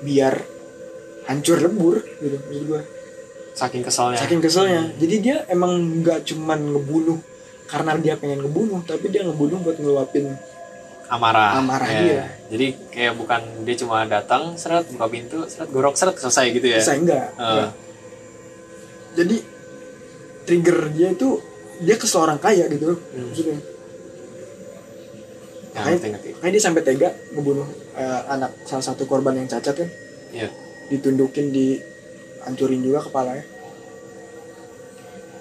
[0.00, 0.38] biar
[1.26, 2.82] hancur lebur gitu maksud gua
[3.56, 4.20] Saking keselnya.
[4.20, 7.16] saking keselnya jadi dia emang nggak cuman ngebunuh
[7.66, 10.28] karena dia pengen ngebunuh tapi dia ngebunuh buat ngeluapin
[11.08, 11.56] amarah.
[11.56, 12.00] Amarah Ya.
[12.00, 12.24] dia.
[12.46, 16.78] Jadi kayak bukan dia cuma datang, seret buka pintu, seret gorok, seret selesai gitu ya.
[16.78, 17.46] saya enggak, Ah.
[17.48, 17.70] enggak.
[19.16, 19.36] jadi
[20.44, 21.28] trigger dia itu
[21.78, 23.26] dia kesel orang kaya gitu Hmm.
[23.26, 23.62] maksudnya Ya,
[25.74, 26.28] makanya, ngerti, ngerti.
[26.32, 29.88] makanya dia sampai tega ngebunuh eh, anak salah satu korban yang cacat kan
[30.30, 30.48] Iya.
[30.88, 33.44] ditundukin dihancurin juga kepalanya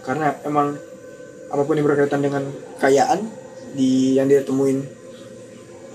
[0.02, 0.78] karena emang
[1.48, 2.44] apa pun yang berkaitan dengan
[2.76, 3.28] kekayaan
[3.74, 4.84] di yang dia temuin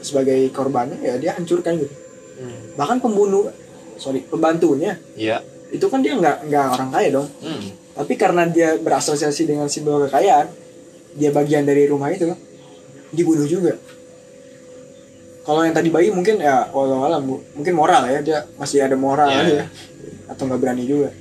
[0.01, 1.94] sebagai korbannya ya dia hancurkan gitu
[2.40, 2.72] Hmm.
[2.72, 3.53] bahkan pembunuh
[4.01, 5.44] sorry pembantunya Iya.
[5.68, 7.68] itu kan dia nggak nggak orang kaya dong Hmm.
[7.92, 10.48] tapi karena dia berasosiasi dengan simbol kekayaan
[11.20, 12.32] dia bagian dari rumah itu
[13.12, 13.76] dibunuh juga
[15.44, 18.96] kalau yang tadi bayi mungkin ya walau alam bu mungkin moral ya dia masih ada
[18.96, 19.64] moral aja iya.
[20.24, 21.12] atau nggak berani juga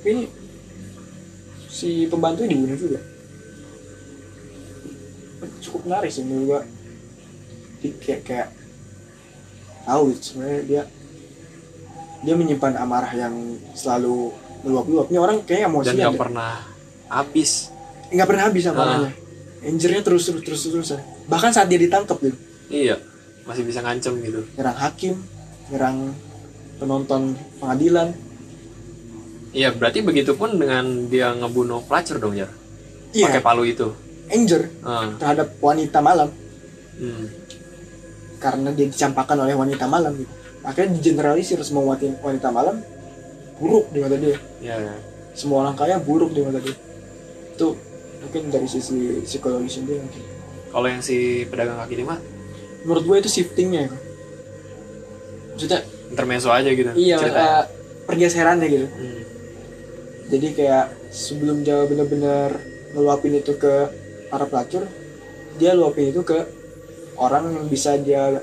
[0.00, 0.24] tapi ini
[1.68, 3.00] si pembantu dibunuh juga
[5.60, 6.60] cukup menarik sih menurut gua
[7.80, 8.48] Jadi kayak kayak
[9.82, 10.82] tahu sebenarnya dia
[12.20, 13.32] dia menyimpan amarah yang
[13.72, 14.28] selalu
[14.60, 16.52] meluap-luap ini orang kayak Dan emosi nggak pernah
[17.08, 17.72] habis.
[18.06, 18.70] nggak pernah habis Ah.
[18.70, 19.10] amarahnya
[19.60, 20.88] Angernya terus terus terus terus
[21.26, 22.36] bahkan saat dia ditangkap gitu
[22.68, 22.96] Iya.
[23.42, 24.44] Masih bisa ngancem gitu.
[24.54, 25.14] nyerang hakim
[25.68, 26.12] nyerang
[26.76, 28.12] penonton pengadilan
[29.50, 32.46] Iya, berarti begitu pun dengan dia ngebunuh pelacur dong ya.
[33.10, 33.88] iya Pakai palu itu.
[34.28, 35.10] anger Ah.
[35.16, 36.28] terhadap wanita malam
[36.94, 37.26] Hmm.
[38.40, 42.80] Karena dia dicampakkan oleh wanita malam gitu akhirnya digeneralisir semua wanita, malam
[43.56, 44.76] buruk di mata dia Iya.
[44.80, 44.94] ya.
[45.32, 46.72] semua orang kaya buruk di mata dia
[47.50, 47.66] itu
[48.20, 50.24] mungkin dari sisi psikologis dia mungkin
[50.70, 52.16] Kalau yang si pedagang kaki lima
[52.82, 53.90] menurut gue itu shiftingnya ya.
[55.52, 56.90] maksudnya intermezzo aja gitu.
[56.94, 57.44] iya ceritanya.
[57.44, 57.64] eh,
[58.04, 59.20] pergeserannya gitu Hmm.
[60.28, 62.56] jadi kayak sebelum dia bener-bener
[62.92, 63.74] ngeluapin itu ke
[64.28, 64.86] para pelacur
[65.56, 66.38] dia luapin itu ke
[67.20, 68.40] orang yang bisa dia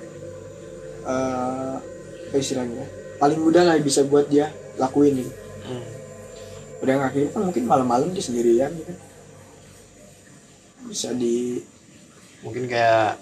[1.07, 1.73] eh
[2.28, 2.86] apa istilahnya
[3.17, 5.34] paling mudah lah bisa buat dia lakuin gitu
[5.67, 5.84] Hmm.
[6.80, 8.95] udah nggak kira kan mungkin malam-malam dia sendirian gitu.
[10.88, 11.59] Bisa di
[12.39, 13.19] Mungkin kayak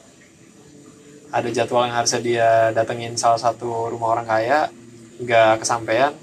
[1.33, 4.69] ada jadwal yang harusnya dia datengin salah satu rumah orang kaya
[5.17, 6.13] nggak kesampaian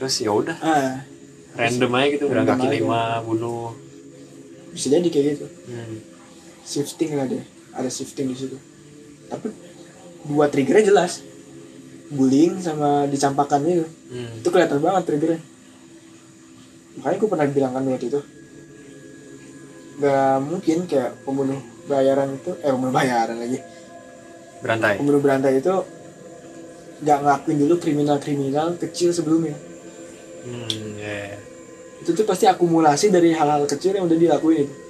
[0.00, 0.56] terus ya udah.
[0.64, 1.04] Ah
[1.60, 3.76] random aja gitu udah kaki lima bunuh.
[4.72, 5.46] Bisa jadi kayak gitu.
[5.68, 6.00] Hmm.
[6.64, 7.44] shifting lah deh
[7.74, 8.56] ada shifting di situ.
[9.30, 9.50] Tapi
[10.26, 11.22] dua triggernya jelas.
[12.10, 13.86] Bullying sama dicampakan itu.
[14.10, 14.42] Hmm.
[14.42, 15.40] itu kelihatan banget triggernya.
[16.98, 18.20] Makanya gue pernah bilang kan waktu itu.
[20.00, 23.58] Gak mungkin kayak pembunuh bayaran itu eh pembunuh bayaran lagi.
[24.60, 24.98] Berantai.
[24.98, 25.74] Pembunuh berantai itu
[27.00, 29.54] gak ngakuin dulu kriminal-kriminal kecil sebelumnya.
[30.40, 31.38] Hmm, ya, ya.
[32.00, 34.64] itu tuh pasti akumulasi dari hal-hal kecil yang udah dilakuin.
[34.64, 34.89] itu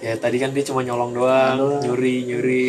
[0.00, 1.80] kayak tadi kan dia cuma nyolong doang Doang.
[1.82, 2.68] nyuri nyuri.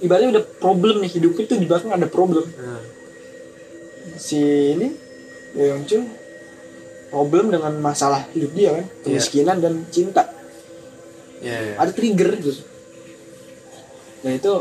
[0.00, 2.46] Ibaratnya udah problem nih hidupnya tuh di belakang ada problem.
[2.56, 2.82] Hmm.
[4.20, 4.40] si
[4.76, 4.88] ini
[5.56, 6.02] ya Yongchul
[7.12, 8.86] problem dengan masalah hidup dia kan?
[9.04, 10.28] Kemiskinan dan cinta.
[11.40, 11.74] Ya, ya.
[11.80, 12.64] ada trigger gitu.
[14.24, 14.52] Nah itu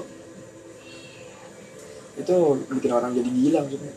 [2.20, 2.36] itu
[2.72, 3.94] bikin orang jadi gila maksudnya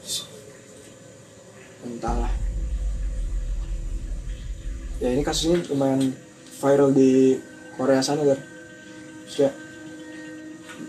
[1.82, 2.32] entahlah.
[5.02, 6.14] Ya ini kasusnya lumayan
[6.62, 7.34] viral di
[7.73, 8.41] Korea sana kan
[9.27, 9.55] kayak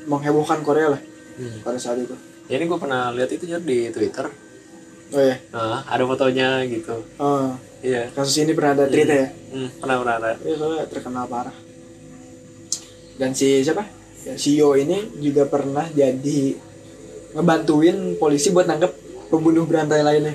[0.05, 1.01] menghebohkan Korea lah
[1.33, 1.65] Hmm.
[1.65, 2.13] pada saat itu
[2.45, 4.29] Ya, ini gue pernah lihat itu Jar, di Twitter
[5.09, 9.81] oh ya nah, ada fotonya gitu oh, iya kasus ini pernah ada tweet ya hmm,
[9.81, 11.55] pernah pernah ada Iya soalnya terkenal parah.
[13.13, 13.85] Dan si siapa?
[14.23, 16.57] Ya, CEO ini juga pernah jadi
[17.31, 18.89] ngebantuin polisi buat nangkep
[19.29, 20.33] pembunuh berantai lainnya.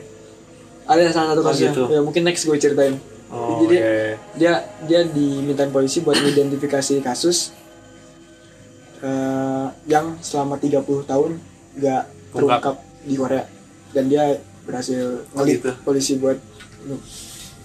[0.85, 1.73] Ada salah satu Oh, kasusnya.
[1.73, 1.85] gitu.
[1.89, 2.95] Ya mungkin next gue ceritain.
[3.29, 4.17] Oh Jadi iya.
[4.37, 4.53] dia
[4.85, 7.53] dia dimintain polisi buat mengidentifikasi kasus
[9.01, 11.31] eh, yang selama 30 tahun
[11.79, 12.03] nggak
[12.35, 13.45] terungkap di Korea.
[13.89, 14.37] Dan dia
[14.69, 15.73] berhasil Oh, gitu.
[15.81, 16.37] polisi buat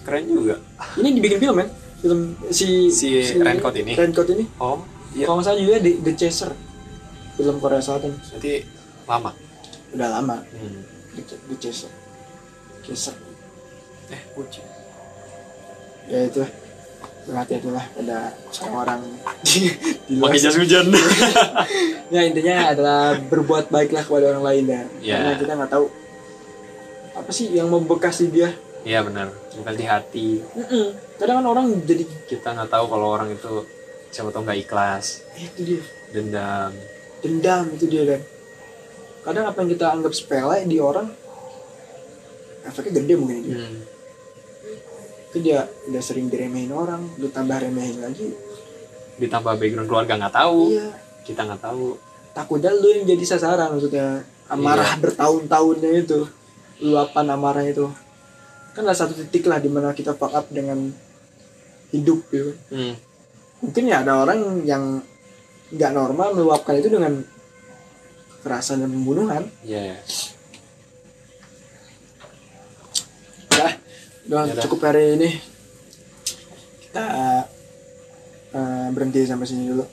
[0.04, 0.56] keren juga.
[0.96, 1.68] Ini dibikin film kan
[2.00, 2.20] film
[2.52, 3.92] si Si Raincoat ini?
[3.96, 4.44] Raincoat ini.
[4.60, 4.84] Oh
[5.16, 5.24] iya.
[5.24, 6.52] Kalau nggak salah juga The, The Chaser.
[7.34, 8.14] Film Korea Selatan.
[8.14, 8.62] Berarti
[9.10, 9.30] lama?
[9.90, 10.36] Udah lama.
[10.54, 10.80] Hmm.
[11.18, 11.90] The, The Chaser.
[12.84, 13.16] Chaser.
[14.12, 14.64] Eh kucing
[16.08, 16.42] ya itu.
[17.24, 18.36] Berhati-hati lah pada
[18.68, 19.00] orang
[19.48, 19.72] di,
[20.04, 20.92] di luar jas hujan.
[22.12, 24.82] Ya intinya adalah berbuat baiklah kepada orang lain ya.
[25.00, 25.16] Ya.
[25.18, 25.86] karena kita nggak tahu
[27.16, 28.52] apa sih yang membekas di dia.
[28.84, 29.32] Iya benar.
[29.56, 30.28] Bukan di hati.
[30.44, 31.16] Mm-mm.
[31.16, 33.64] kadang kan orang jadi kita nggak tahu kalau orang itu
[34.12, 35.24] siapa tahu nggak ikhlas.
[35.34, 35.82] Itu dia.
[36.12, 36.70] Dendam.
[37.24, 38.20] Dendam itu dia kan.
[39.24, 41.08] Kadang apa yang kita anggap sepele di orang
[42.68, 43.42] efeknya gede mungkin.
[43.48, 43.93] Hmm.
[45.34, 48.30] Itu dia udah sering diremehin orang lu tambah remehin lagi.
[49.18, 50.78] Ditambah background keluarga nggak tahu.
[50.78, 50.88] Iya.
[51.26, 51.98] Kita nggak tahu.
[52.30, 54.22] Takutnya lu yang jadi sasaran maksudnya.
[54.46, 56.30] Amarah bertahun-tahunnya itu.
[56.86, 57.90] Luapan amarah itu.
[58.78, 60.94] Kan ada satu titik lah di mana kita fuck up dengan
[61.94, 62.94] hidup gitu hmm.
[63.62, 64.98] mungkin ya ada orang yang
[65.70, 67.22] nggak normal meluapkan itu dengan
[68.42, 69.94] kekerasan dan pembunuhan ya
[74.24, 74.62] udah Ya udah.
[74.64, 75.30] cukup hari ini.
[76.80, 77.04] Kita
[78.54, 79.84] eh, berhenti sampai sini dulu.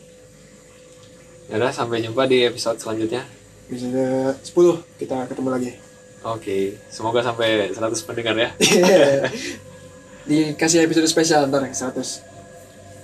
[1.51, 3.27] Ya udah sampai jumpa di episode selanjutnya.
[3.67, 5.71] Episode 10 kita ketemu lagi.
[6.21, 8.49] Oke semoga sampai 100 pendengar ya.
[10.29, 12.29] Dikasih episode spesial ntar yang 100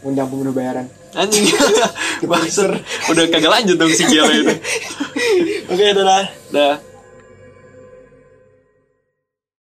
[0.05, 0.85] undang pembunuh bayaran.
[1.11, 1.49] Anjing.
[2.29, 2.77] Bangsat.
[3.09, 4.53] udah kagak lanjut dong si gila itu
[5.69, 6.75] oke dadah dah